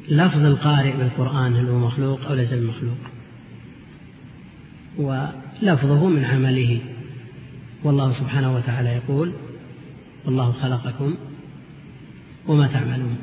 [0.08, 2.98] لفظ القارئ بالقرآن هل هو مخلوق أو ليس بمخلوق
[4.98, 6.80] ولفظه من عمله.
[7.84, 9.32] والله سبحانه وتعالى يقول
[10.24, 11.14] والله خلقكم
[12.46, 13.16] وما تعملون.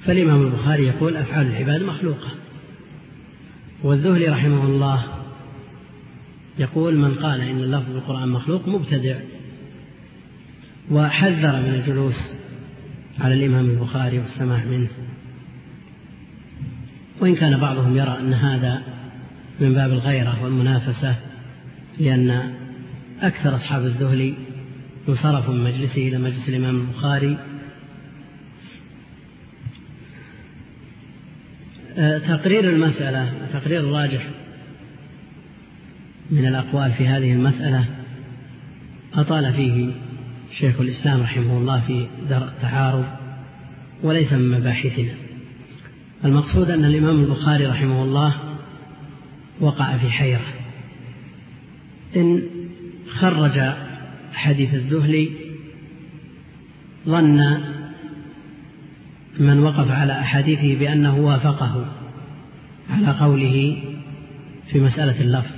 [0.00, 2.30] فالإمام البخاري يقول أفعال العباد مخلوقة.
[3.82, 5.04] والذهلي رحمه الله
[6.58, 9.16] يقول من قال إن اللفظ بالقرآن مخلوق مبتدع.
[10.90, 12.35] وحذر من الجلوس
[13.20, 14.88] على الإمام البخاري والسماع منه.
[17.20, 18.82] وإن كان بعضهم يرى أن هذا
[19.60, 21.14] من باب الغيرة والمنافسة
[22.00, 22.54] لأن
[23.20, 24.34] أكثر أصحاب الذهلي
[25.08, 27.38] انصرفوا من مجلسه إلى مجلس الإمام البخاري.
[31.98, 34.26] آه، تقرير المسألة تقرير الراجح
[36.30, 37.84] من الأقوال في هذه المسألة
[39.14, 39.90] أطال فيه
[40.52, 43.04] شيخ الإسلام رحمه الله في درء التعارض
[44.02, 45.14] وليس من مباحثنا.
[46.24, 48.34] المقصود أن الإمام البخاري رحمه الله
[49.60, 50.46] وقع في حيرة.
[52.16, 52.42] إن
[53.08, 53.60] خرج
[54.32, 55.30] حديث الذهلي
[57.08, 57.60] ظن
[59.38, 61.86] من وقف على أحاديثه بأنه وافقه
[62.90, 63.82] على قوله
[64.66, 65.54] في مسألة اللفظ.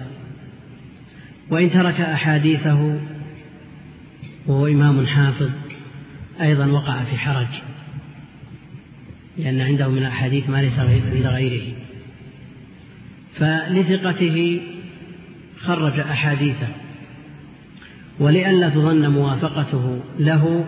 [1.51, 2.99] وإن ترك أحاديثه
[4.49, 5.51] وهو إمام حافظ
[6.41, 7.49] أيضا وقع في حرج
[9.39, 11.75] لأن عنده من الأحاديث ما ليس عند غيره.
[13.35, 14.61] فلثقته
[15.59, 16.69] خرج أحاديثه
[18.21, 20.65] ولئلا تظن موافقته له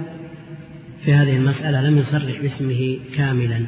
[1.05, 3.67] في هذه المسألة لم يصرح باسمه كاملا.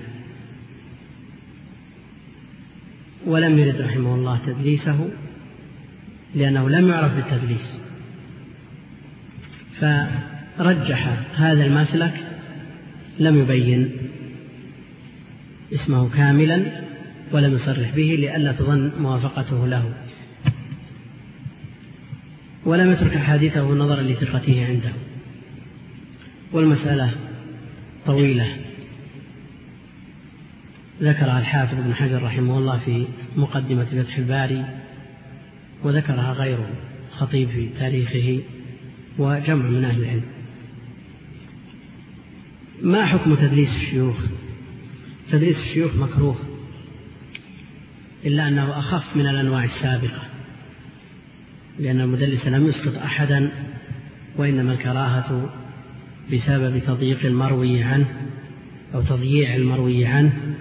[3.26, 5.10] ولم يرد رحمه الله تدليسه
[6.34, 7.81] لأنه لم يعرف بالتدليس.
[9.82, 12.26] فرجح هذا المسلك
[13.18, 13.90] لم يبين
[15.72, 16.62] اسمه كاملا
[17.32, 19.94] ولم يصرح به لئلا تظن موافقته له.
[22.64, 24.92] ولم يترك حديثه نظرا لثقته عنده.
[26.52, 27.10] والمسألة
[28.06, 28.56] طويلة.
[31.02, 33.06] ذكرها الحافظ ابن حجر رحمه الله في
[33.36, 34.64] مقدمة فتح الباري
[35.84, 36.70] وذكرها غيره
[37.10, 38.42] خطيب في تاريخه.
[39.18, 40.24] وجمع من أهل العلم.
[42.82, 44.26] ما حكم تدليس الشيوخ؟
[45.30, 46.36] تدليس الشيوخ مكروه
[48.24, 50.22] إلا أنه أخف من الأنواع السابقة
[51.78, 53.50] لأن المدلس لم يسقط أحدا
[54.36, 55.50] وإنما الكراهة
[56.32, 58.26] بسبب تضييق المروي عنه
[58.94, 60.56] أو تضييع المروي عنه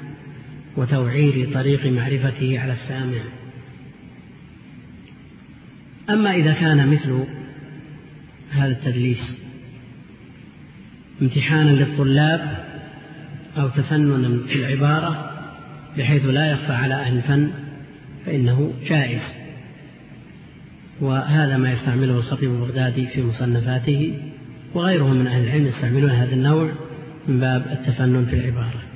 [0.78, 3.24] وتوعير طريق معرفته على السامع.
[6.10, 7.26] أما إذا كان مثل
[8.52, 9.41] هذا التدليس.
[11.22, 12.66] امتحانا للطلاب
[13.58, 15.32] أو تفننا في العبارة
[15.97, 17.52] بحيث لا يخفى على أهل الفن
[18.26, 19.24] فإنه جائز.
[21.02, 24.20] وهذا ما يستعمله الخطيب البغدادي في مصنفاته
[24.74, 26.72] وغيره من أهل العلم يستعملون هذا النوع
[27.28, 28.91] من باب التفنن في العبارة.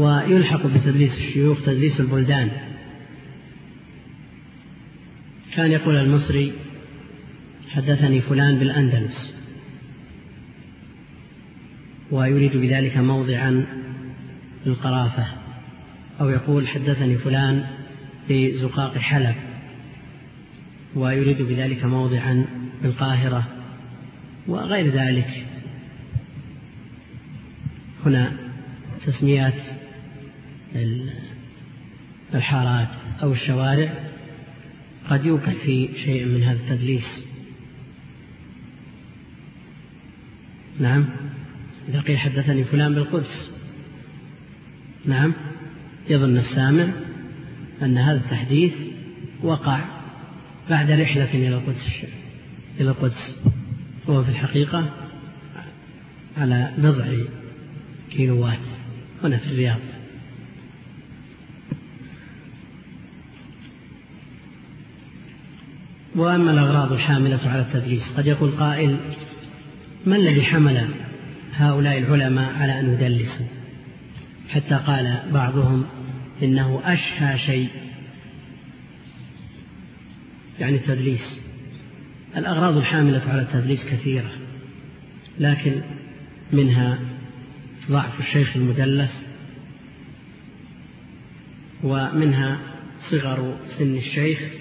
[0.00, 2.50] ويلحق بتدليس الشيوخ تدليس البلدان.
[5.54, 6.52] كان يقول المصري
[7.70, 9.34] حدثني فلان بالأندلس.
[12.10, 13.66] ويريد بذلك موضعا
[14.66, 15.26] للقرافة
[16.20, 17.66] أو يقول حدثني فلان
[18.30, 19.34] بزقاق حلب.
[20.94, 22.46] ويريد بذلك موضعا
[22.82, 23.48] بالقاهرة
[24.48, 25.46] وغير ذلك.
[28.06, 28.36] هنا
[29.06, 29.79] تسميات
[32.34, 32.88] الحارات
[33.22, 34.10] أو الشوارع
[35.10, 37.26] قد يوقع في شيء من هذا التدليس.
[40.80, 41.06] نعم.
[41.88, 43.54] إذا قيل حدثني فلان بالقدس.
[45.04, 45.32] نعم.
[46.08, 46.88] يظن السامع
[47.82, 48.74] أن هذا التحديث
[49.42, 50.00] وقع
[50.70, 52.04] بعد رحلة إلى القدس.
[52.80, 53.44] إلى القدس.
[54.06, 54.90] وهو في الحقيقة
[56.36, 57.06] على بضع
[58.10, 58.66] كيلوات
[59.22, 59.99] هنا في الرياض.
[66.20, 68.96] وأما الأغراض الحاملة على التدليس قد يقول قائل
[70.06, 70.88] ما الذي حمل
[71.54, 73.46] هؤلاء العلماء على أن يدلسوا؟
[74.48, 75.86] حتى قال بعضهم
[76.42, 77.68] إنه أشهى شيء.
[80.58, 81.44] يعني التدليس
[82.36, 84.30] الأغراض الحاملة على التدليس كثيرة
[85.38, 85.80] لكن
[86.52, 86.98] منها
[87.90, 89.28] ضعف الشيخ المدلس
[91.82, 92.58] ومنها
[92.98, 94.59] صغر سن الشيخ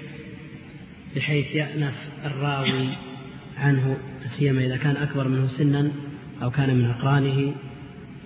[1.16, 2.88] بحيث يأنف الراوي
[3.58, 5.92] عنه سيما إذا كان أكبر منه سنا
[6.42, 7.54] أو كان من أقرانه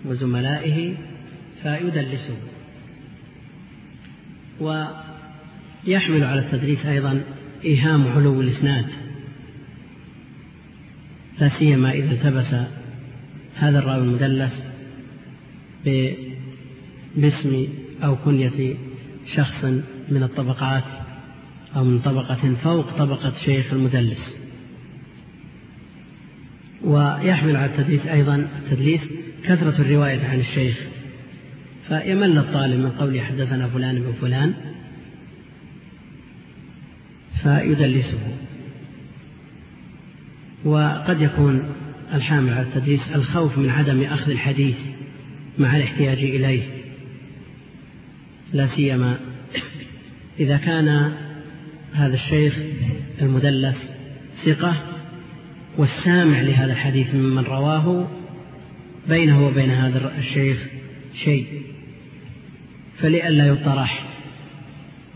[0.06, 0.96] وزملائه
[1.64, 2.38] فيدلسه.
[4.60, 7.24] ويحمل على التدريس أيضا
[7.66, 8.86] إيهام علو الإسناد
[11.40, 12.56] لا سيما إذا التبس
[13.56, 14.66] هذا الراوي المدلس
[17.16, 17.68] باسم
[18.04, 18.76] أو كنية
[19.26, 19.66] شخص
[20.10, 20.84] من الطبقات
[21.76, 24.38] أو من طبقة فوق طبقة شيخ المدلس.
[26.84, 29.14] ويحمل على التدليس أيضا التدليس
[29.44, 30.80] كثرة الرواية عن الشيخ
[31.88, 34.54] فيمل الطالب من قوله حدثنا فلان بن فلان
[37.44, 38.20] فيدلسه.
[40.66, 41.74] وقد يكون
[42.14, 44.78] الحامل على التدليس الخوف من عدم أخذ الحديث
[45.60, 46.64] مع الاحتياج إليه
[48.54, 49.18] لا سيما
[50.40, 51.14] إذا كان
[51.94, 52.60] هذا الشيخ
[53.22, 53.94] المدلس
[54.46, 54.84] ثقة
[55.78, 58.08] والسامع لهذا الحديث ممن رواه
[59.10, 60.70] بينه وبين هذا الشيخ
[61.14, 61.62] شيء.
[62.98, 64.06] فلئلا يطرح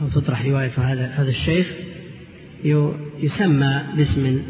[0.02, 1.76] أو تطرح رواية هذا هذا الشيخ
[3.20, 4.42] يسمى باسم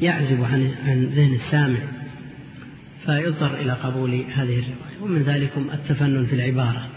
[0.00, 1.78] يعزب عن عن ذهن السامع
[3.06, 5.02] فيضطر إلى قبول هذه الرواية.
[5.02, 6.90] ومن ذلكم التفنن في العبارة.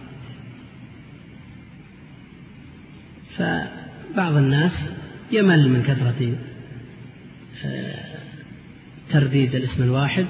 [4.13, 4.93] فبعض الناس
[5.31, 6.35] يمل من كثرة
[7.65, 8.19] آه،
[9.09, 10.25] ترديد الاسم الواحد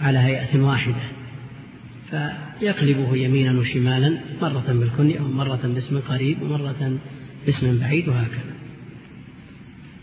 [0.00, 1.02] على هيئة واحدة
[2.10, 6.98] فيقلبه يمينا وشمالا مرة بالكنية ومرة باسم قريب ومرة
[7.46, 8.54] باسم بعيد وهكذا.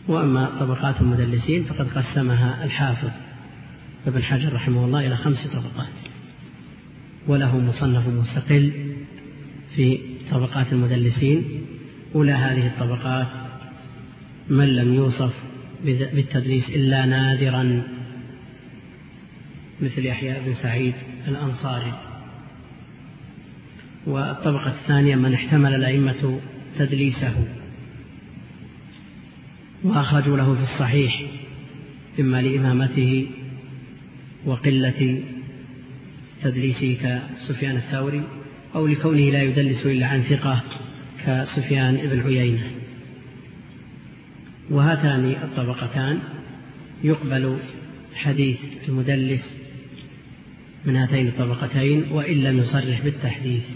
[0.07, 3.09] وأما طبقات المدلسين فقد قسمها الحافظ
[4.07, 5.93] ابن حجر رحمه الله إلى خمس طبقات
[7.27, 8.71] وله مصنف مستقل
[9.75, 9.99] في
[10.31, 11.54] طبقات المدلسين
[12.15, 13.27] أولى هذه الطبقات
[14.49, 15.33] من لم يوصف
[15.85, 17.81] بالتدريس إلا نادرا
[19.81, 20.93] مثل يحيى بن سعيد
[21.27, 21.93] الأنصاري.
[24.07, 26.39] والطبقة الثانية من احتمل الأئمة
[26.77, 27.47] تدليسه
[29.83, 31.21] وأخرجوا له في الصحيح
[32.19, 33.27] إما لإمامته
[34.45, 35.23] وقلة
[36.43, 36.97] تدليسه
[37.35, 38.23] كسفيان الثوري
[38.75, 40.63] أو لكونه لا يدلس إلا عن ثقة.
[41.25, 42.71] كسفيان بن عيينة.
[44.69, 46.19] وهاتان الطبقتان
[47.03, 47.57] يقبل
[48.15, 49.57] حديث المدلس
[50.85, 53.69] من هاتين الطبقتين وإن لم يصرح بالتحديث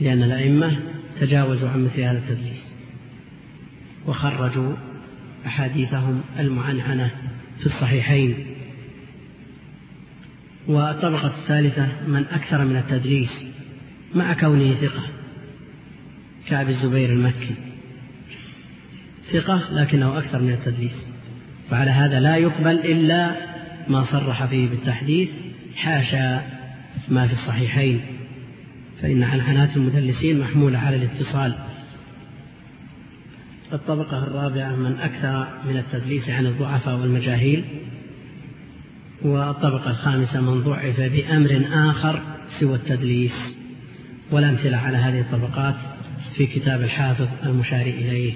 [0.00, 0.78] لأن الأئمة
[1.20, 2.74] تجاوزوا عن مثل هذا التدليس
[4.06, 4.74] وخرجوا
[5.46, 7.10] أحاديثهم المعنعنة
[7.58, 8.46] في الصحيحين.
[10.66, 13.48] والطبقة الثالثة من أكثر من التدليس
[14.14, 15.17] مع كونه ثقة.
[16.48, 17.54] كعب الزبير المكي.
[19.32, 21.08] ثقة لكنه أكثر من التدليس.
[21.72, 23.36] وعلى هذا لا يقبل إلا
[23.88, 25.30] ما صرح فيه بالتحديث
[25.76, 26.42] حاشا
[27.08, 28.00] ما في الصحيحين.
[29.02, 31.58] فإن عنعنات المدلسين محمولة على الاتصال.
[33.72, 37.64] الطبقة الرابعة من أكثر من التدليس عن الضعفاء والمجاهيل.
[39.22, 43.58] والطبقة الخامسة من ضعف بأمر آخر سوى التدليس.
[44.30, 45.97] والأمثلة على هذه الطبقات.
[46.38, 48.32] في كتاب الحافظ المشار إليه.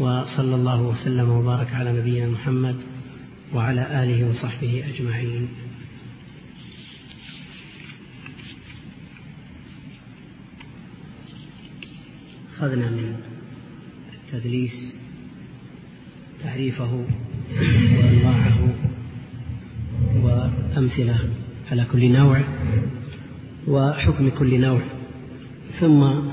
[0.00, 2.76] وصلى الله وسلم وبارك على نبينا محمد
[3.54, 5.48] وعلى آله وصحبه أجمعين.
[12.56, 13.16] أخذنا من
[14.14, 14.94] التدليس
[16.42, 17.06] تعريفه
[17.98, 18.74] وأنواعه
[20.22, 21.18] وأمثلة
[21.70, 22.44] على كل نوع
[23.68, 24.82] وحكم كل نوع.
[25.80, 26.32] ثم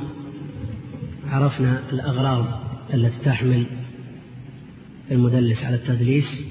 [1.29, 2.61] عرفنا الأغراض
[2.93, 3.65] التي تحمل
[5.11, 6.41] المدلس على التدليس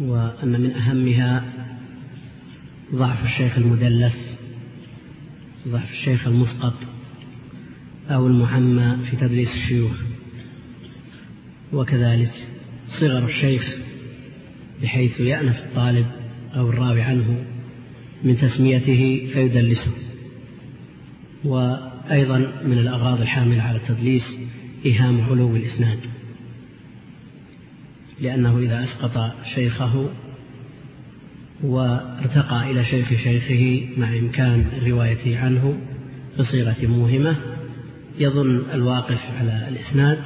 [0.00, 1.44] وأن من أهمها
[2.94, 4.38] ضعف الشيخ المدلس
[5.68, 6.74] ضعف الشيخ المسقط
[8.10, 10.00] أو المعمى في تدليس الشيوخ
[11.72, 12.32] وكذلك
[12.86, 13.76] صغر الشيخ
[14.82, 16.06] بحيث يأنف الطالب
[16.54, 17.44] أو الراوي عنه
[18.24, 19.90] من تسميته فيدلسه.
[21.44, 24.38] وأيضا من الأغراض الحاملة على التدليس
[24.86, 25.98] إيهام علو الإسناد
[28.20, 30.10] لأنه إذا أسقط شيخه
[31.62, 35.78] وارتقى إلى شيخ شيخه مع إمكان روايته عنه
[36.38, 37.36] بصيغة موهمة
[38.18, 40.18] يظن الواقف على الإسناد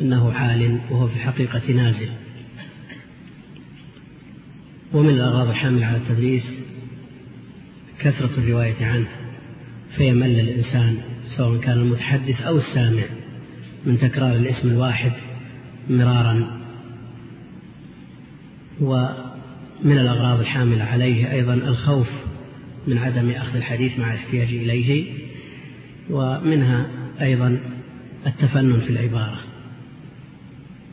[0.00, 2.08] أنه عال وهو في الحقيقة نازل.
[4.92, 6.58] ومن الأغراض الحاملة على التدريس
[7.98, 9.21] كثرة الرواية عنه.
[9.96, 13.02] فيمل الإنسان سواء كان المتحدث أو السامع
[13.86, 15.12] من تكرار الاسم الواحد
[15.90, 16.60] مرارا
[18.80, 22.10] ومن الأغراض الحاملة عليه أيضا الخوف
[22.86, 25.12] من عدم أخذ الحديث مع الاحتياج إليه
[26.10, 26.86] ومنها
[27.20, 27.60] أيضا
[28.26, 29.40] التفنن في العبارة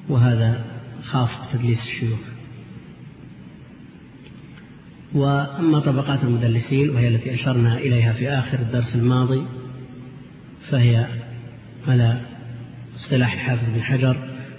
[0.09, 0.65] وهذا
[1.03, 2.19] خاص بتدليس الشيوخ.
[5.14, 9.45] وأما طبقات المدلسين وهي التي أشرنا إليها في آخر الدرس الماضي
[10.69, 11.07] فهي
[11.88, 12.22] على
[12.95, 14.18] اصطلاح الحافظ بن حجر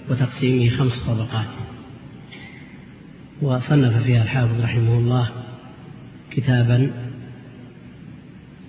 [0.09, 1.47] وتقسيمه خمس طبقات.
[3.41, 5.29] وصنف فيها الحافظ رحمه الله
[6.31, 6.91] كتابا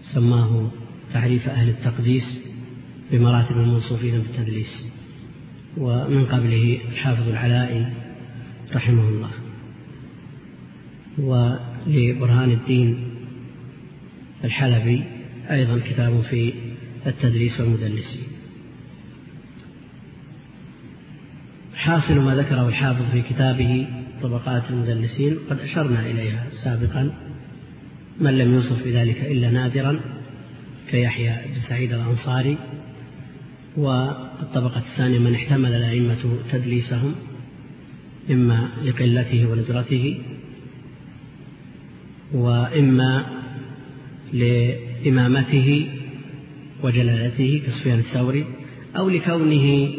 [0.02, 0.70] سماه
[1.12, 2.40] تعريف أهل التقديس
[3.12, 4.88] بمراتب الموصوفين بالتدليس
[5.76, 7.86] ومن قبله الحافظ العلائي
[8.74, 9.30] رحمه الله.
[11.86, 12.98] ولبرهان الدين
[14.44, 15.04] الحلبي
[15.50, 16.52] أيضا كتاب في
[17.06, 18.22] التدريس والمدلسين
[21.74, 23.86] حاصل ما ذكره الحافظ في كتابه
[24.22, 27.14] طبقات المدلسين قد أشرنا إليها سابقا.
[28.20, 30.00] من لم يوصف بذلك إلا نادرا
[30.90, 32.56] كيحيى بن سعيد الأنصاري.
[33.76, 37.14] والطبقة الثانية من احتمل الأئمة تدليسهم
[38.30, 40.18] إما لقلته وندرته
[42.34, 43.42] وإما
[44.32, 45.88] لإمامته
[46.82, 48.46] وجلالته كسفيان الثوري
[48.96, 49.94] أو لكونه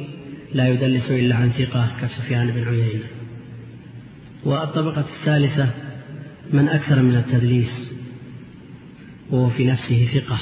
[0.54, 3.06] لا يدلس إلا عن ثقة كسفيان بن عيينة.
[4.44, 5.70] والطبقة الثالثة
[6.54, 7.94] من أكثر من التدليس
[9.30, 10.40] وهو في نفسه ثقة.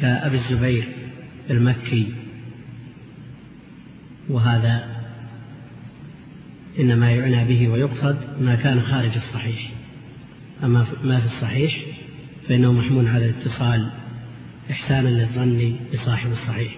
[0.00, 0.84] كأبي الزبير
[1.50, 2.12] المكي.
[4.28, 4.95] وهذا
[6.80, 9.72] إنما يعنى به ويقصد ما كان خارج الصحيح.
[10.64, 11.76] أما ما في الصحيح
[12.48, 13.90] فإنه محمول على الاتصال
[14.70, 16.76] إحسانا للظن بصاحب الصحيح.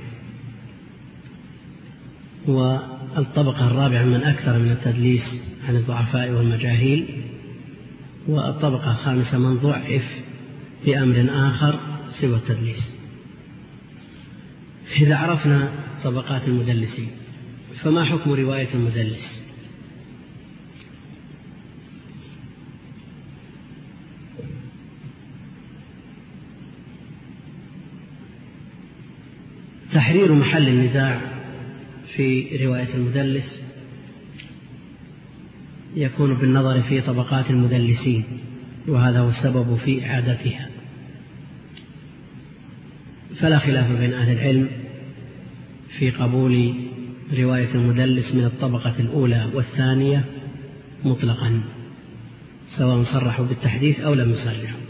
[2.47, 7.07] والطبقة الرابعة من أكثر من التدليس عن الضعفاء والمجاهيل
[8.29, 10.23] والطبقة الخامسة من ضعف
[10.87, 12.93] بأمر آخر سوى التدليس.
[15.01, 15.73] إذا عرفنا
[16.05, 17.09] طبقات المدلسين
[17.75, 19.48] فما حكم رواية المدلس؟
[30.09, 31.21] تحرير محل النزاع
[32.17, 33.63] في رواية المدلس
[35.97, 38.25] يكون بالنظر في طبقات المدلسين
[38.87, 40.69] وهذا هو السبب في إعادتها.
[43.37, 44.69] فلا خلاف بين أهل العلم
[45.99, 46.75] في قبول
[47.39, 50.25] رواية المدلس من الطبقة الأولى والثانية
[51.05, 51.61] مطلقا
[52.67, 54.81] سواء صرحوا بالتحديث أو لم يصرحوا.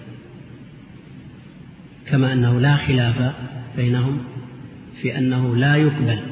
[2.07, 3.35] كما أنه لا خلاف
[3.77, 4.38] بينهم
[5.03, 6.23] في أنه لا يقبل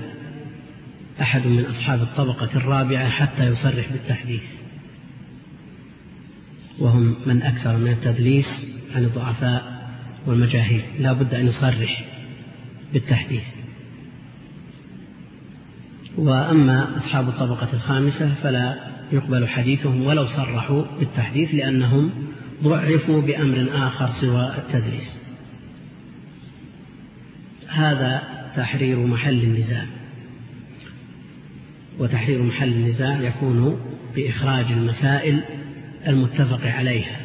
[1.20, 4.52] أحد من أصحاب الطبقة الرابعة حتى يصرح بالتحديث.
[6.78, 9.88] وهم من أكثر من التدليس عن الضعفاء
[10.26, 10.82] والمجاهيل.
[10.98, 12.04] لا بد أن يصرح
[12.92, 13.44] بالتحديث.
[16.18, 18.74] وأما أصحاب الطبقة الخامسة فلا
[19.12, 22.10] يقبل حديثهم ولو صرحوا بالتحديث لأنهم
[22.62, 25.20] ضعفوا بأمر آخر سوى التدليس.
[27.68, 29.86] هذا تحرير محل النزاع.
[31.98, 33.80] وتحرير محل النزاع يكون
[34.16, 35.40] بإخراج المسائل
[36.06, 37.20] المتفق عليها.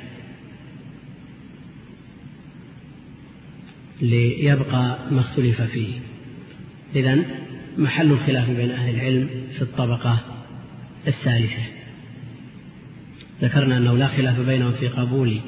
[4.01, 5.99] ليبقى ما اختلف فيه.
[6.95, 7.25] إذن
[7.77, 10.19] محل الخلاف بين أهل العلم في الطبقة
[11.07, 11.61] الثالثة.
[13.41, 15.39] ذكرنا أنه لا خلاف بينهم في قبول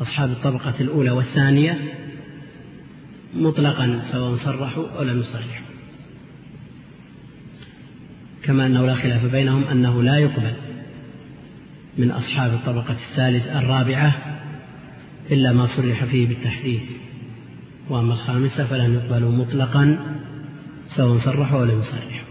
[0.00, 1.78] أصحاب الطبقة الأولى والثانية
[3.34, 5.66] مطلقا سواء صرحوا أو لم يصرحوا.
[8.42, 10.52] كما أنه لا خلاف بينهم أنه لا يقبل
[11.98, 14.14] من أصحاب الطبقة الثالث الرابعة
[15.30, 16.82] إلا ما صرح فيه بالتحديث.
[17.90, 20.16] وأما الخامسة فلن يقبلوا مطلقا
[20.86, 22.30] سواء صرحوا أو لم يصرحوا.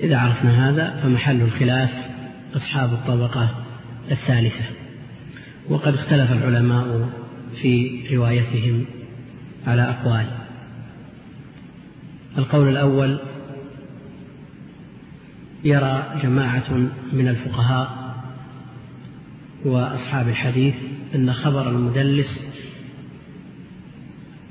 [0.00, 1.90] إذا عرفنا هذا فمحل الخلاف
[2.56, 3.64] أصحاب الطبقة
[4.10, 4.64] الثالثة.
[5.68, 7.21] وقد اختلف العلماء
[7.60, 8.84] في روايتهم
[9.66, 10.26] على أقوال
[12.38, 13.20] القول الأول
[15.64, 16.72] يرى جماعة
[17.12, 18.14] من الفقهاء
[19.64, 20.74] وأصحاب الحديث
[21.14, 22.46] أن خبر المدلس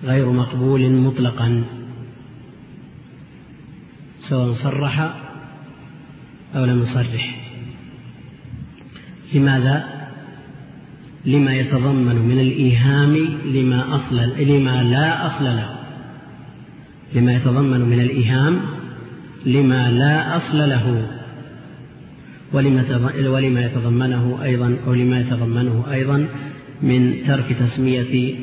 [0.03, 1.63] غير مقبول مطلقا
[4.17, 4.99] سواء صرح
[6.55, 7.35] أو لم يصرح
[9.33, 10.00] لماذا؟
[11.25, 13.15] لما يتضمن من الإيهام
[13.45, 15.75] لما أصل لما لا أصل له.
[17.15, 18.61] لما يتضمن من الإيهام
[19.45, 21.07] لما لا أصل له.
[22.53, 22.83] ولما
[23.29, 26.27] ولما يتضمنه أيضا أو لما يتضمنه أيضا
[26.81, 28.35] من ترك تسمية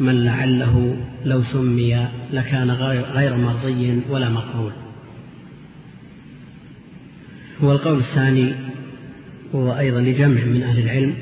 [0.00, 2.70] من لعله لو سمي لكان
[3.14, 4.72] غير مرضي ولا مقبول.
[7.60, 8.52] والقول الثاني
[9.54, 11.14] هو أيضا لجمع من أهل العلم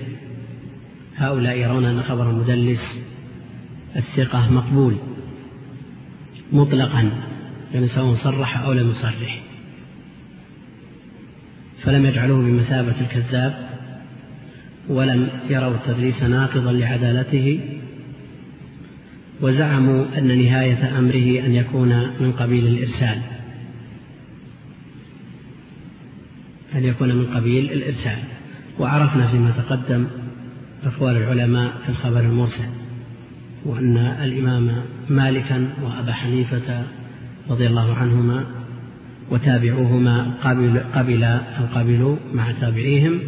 [1.20, 3.00] هؤلاء يرون أن خبر المدلس
[3.96, 4.96] الثقة مقبول
[6.52, 7.10] مطلقا
[7.74, 9.42] يعني سواء صرح أو لم يصرح.
[11.78, 13.70] فلم يجعلوه بمثابة الكذاب
[14.88, 17.60] ولم يروا التدليس ناقضا لعدالته
[19.40, 23.18] وزعموا أن نهاية أمره أن يكون من قبيل الإرسال.
[26.74, 28.18] أن يكون من قبيل الإرسال.
[28.78, 30.06] وعرفنا فيما تقدم
[30.84, 32.68] أقوال العلماء في الخبر المرسل
[33.64, 36.84] وأن الإمام مالكا وأبا حنيفة
[37.50, 38.44] رضي الله عنهما
[39.30, 43.20] وتابعوهما قبل قبل أو قبلوا مع تابعيهم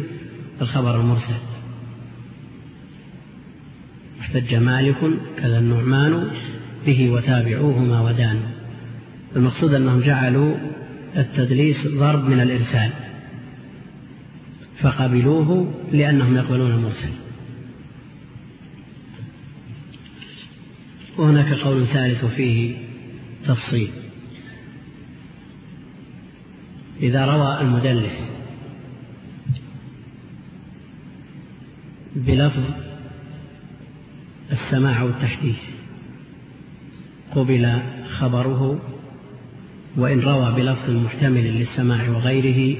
[0.61, 1.33] الخبر المرسل.
[4.21, 4.97] احتج مالك
[5.37, 6.27] كذا النعمان
[6.85, 8.49] به وتابعوهما ودانوا
[9.35, 10.55] المقصود أنهم جعلوا
[11.17, 12.89] التدليس ضرب من الإرسال
[14.81, 17.22] فقبلوه لأنهم يقبلون المرسل.
[21.17, 22.77] وهناك قول ثالث وفيه
[23.45, 23.91] تفصيل.
[27.01, 28.29] إذا روى المدلس
[32.15, 32.63] بلفظ
[34.51, 35.61] السماع والتحديث
[37.35, 38.81] قبل خبره
[39.97, 42.79] وإن روى بلفظ محتمل للسماع وغيره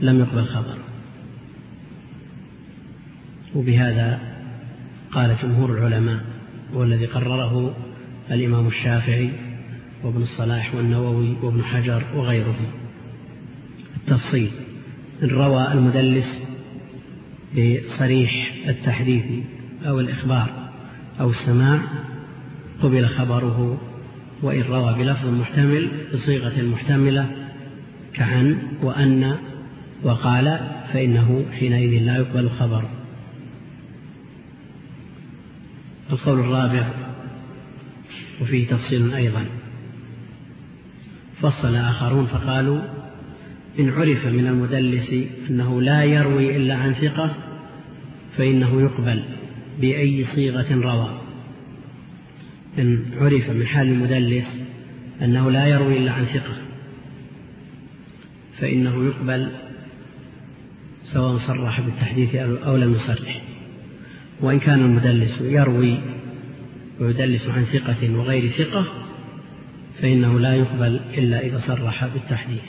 [0.00, 0.84] لم يقبل خبره.
[3.54, 4.20] وبهذا
[5.12, 6.33] قال جمهور العلماء.
[6.72, 7.76] والذي قرره
[8.30, 9.30] الإمام الشافعي
[10.04, 12.66] وابن الصلاح والنووي وابن حجر وغيرهم.
[13.96, 14.50] التفصيل
[15.22, 16.42] إن روى المدلس
[17.52, 19.24] بصريح التحديث
[19.86, 20.70] أو الإخبار
[21.20, 21.80] أو السماع
[22.82, 23.80] قبل خبره
[24.42, 27.30] وإن روى بلفظ محتمل بصيغة محتملة
[28.14, 29.36] كعن وأن
[30.02, 30.60] وقال
[30.92, 32.90] فإنه حينئذ لا يقبل خبره
[36.10, 36.90] القول الرابع
[38.40, 39.46] وفيه تفصيل أيضا.
[41.40, 42.80] فصل آخرون فقالوا
[43.78, 45.14] إن عرف من المدلس
[45.50, 47.36] أنه لا يروي إلا عن ثقة
[48.36, 49.22] فإنه يقبل
[49.80, 51.20] بأي صيغة روى.
[52.78, 54.64] إن عرف من حال المدلس
[55.22, 56.56] أنه لا يروي إلا عن ثقة
[58.58, 59.50] فإنه يقبل
[61.02, 63.53] سواء صرح بالتحديث أو لم يصرح.
[64.40, 65.98] وإن كان المدلس يروي
[67.00, 68.86] ويدلس عن ثقة وغير ثقة
[70.02, 72.62] فإنه لا يقبل إلا إذا صرح بالتحديث.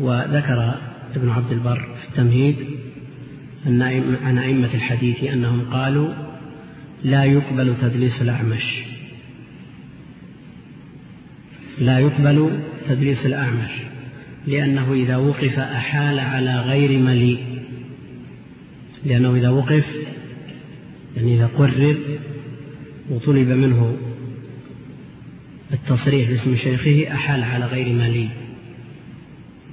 [0.00, 0.74] وذكر
[1.14, 2.56] ابن عبد البر في التمهيد
[3.66, 3.82] أن
[4.22, 6.14] عن أئمة الحديث أنهم قالوا
[7.04, 8.74] لا يقبل تدليس الأعمش.
[11.78, 13.70] لا يقبل تدليس الأعمش
[14.46, 17.45] لأنه إذا وقف أحال على غير مليء.
[19.06, 19.86] لأنه إذا وقف
[21.16, 21.96] يعني إذا قرر
[23.10, 23.96] وطلب منه
[25.72, 28.28] التصريح باسم شيخه أحال على غير مليء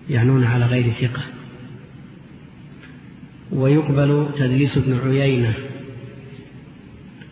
[0.10, 1.23] يعنون على غير ثقة.
[3.51, 5.53] ويقبل تدليس ابن عيينة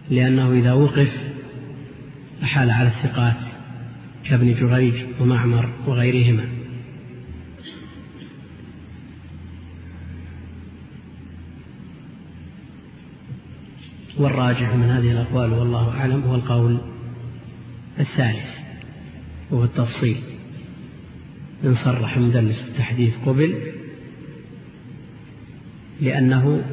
[0.10, 1.20] لأنه إذا وقف
[2.44, 3.38] أحال على الثقات
[4.26, 6.61] كابن جريج ومعمر وغيرهما.
[14.22, 16.78] والراجح من هذه الأقوال والله أعلم هو القول
[18.00, 18.60] الثالث
[19.52, 20.18] وهو التفصيل.
[21.66, 23.54] إن صرح المدلس بالتحديث قبل
[26.02, 26.64] لأنه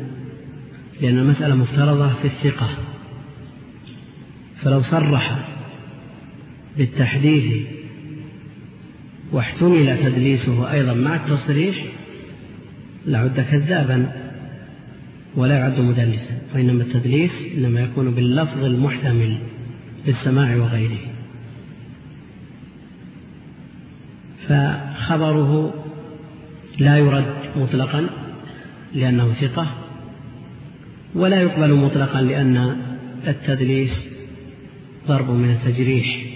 [1.00, 2.68] لأن المسألة مفترضة في الثقة.
[4.56, 5.48] فلو صرح
[6.76, 7.66] بالتحديث
[9.32, 11.84] واحتمل تدليسه أيضا مع التصريح
[13.06, 14.27] لعد كذابا.
[15.38, 19.38] ولا يعد مدلسا وإنما التدليس إنما يكون باللفظ المحتمل
[20.06, 20.98] للسماع وغيره.
[24.48, 25.74] فخبره
[26.78, 28.06] لا يرد مطلقا
[28.94, 29.74] لأنه ثقة
[31.14, 32.76] ولا يقبل مطلقا لأن
[33.26, 34.08] التدليس
[35.08, 36.26] ضرب من التجريح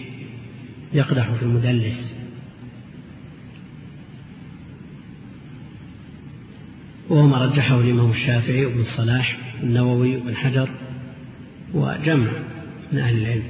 [0.93, 2.12] يقدح في المدلس.
[7.13, 10.71] وهو ما رجحه الإمام الشافعي وابن الصلاح النووي وابن حجر
[11.75, 12.31] وجمع
[12.93, 13.43] من أهل العلم.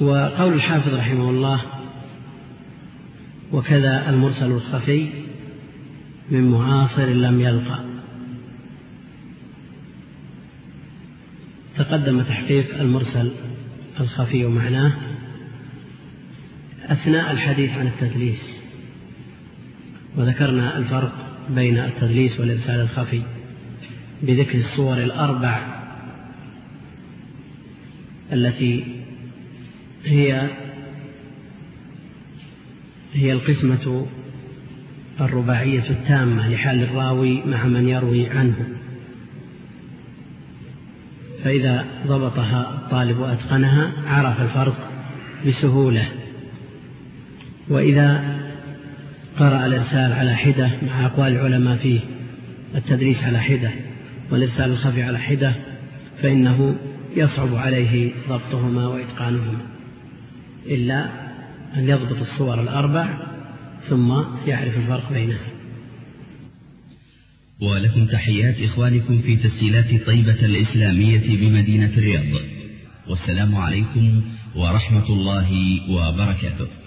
[0.00, 1.62] وقول الحافظ رحمه الله
[3.52, 5.08] وكذا المرسل الخفي
[6.30, 7.84] من معاصر لم يلقى.
[11.76, 13.30] تقدم تحقيق المرسل
[14.00, 15.07] الخفي ومعناه
[16.88, 18.58] أثناء الحديث عن التدليس.
[20.16, 21.12] وذكرنا الفرق
[21.50, 23.22] بين التدليس والإرسال الخفي
[24.22, 25.78] بذكر الصور الأربع
[28.32, 28.84] التي
[30.04, 30.50] هي
[33.14, 34.06] هي القسمة
[35.20, 38.68] الرباعية التامة لحال الراوي مع من يروي عنه.
[41.44, 44.90] فإذا ضبطها الطالب وأتقنها عرف الفرق
[45.46, 46.08] بسهولة.
[47.70, 48.38] وإذا
[49.38, 52.00] قرأ الإرسال على حدة مع أقوال العلماء فيه
[52.74, 53.70] التدريس على حدة
[54.30, 55.54] والإرسال الخفي على حدة
[56.22, 56.76] فإنه
[57.16, 59.60] يصعب عليه ضبطهما وإتقانهما.
[60.66, 61.04] إلا
[61.76, 63.18] أن يضبط الصور الأربع
[63.88, 65.48] ثم يعرف الفرق بينها.
[67.62, 72.40] ولكم تحيات إخوانكم في تسجيلات طيبة الإسلامية بمدينة الرياض.
[73.08, 74.22] والسلام عليكم
[74.56, 76.77] ورحمة الله وبركاته.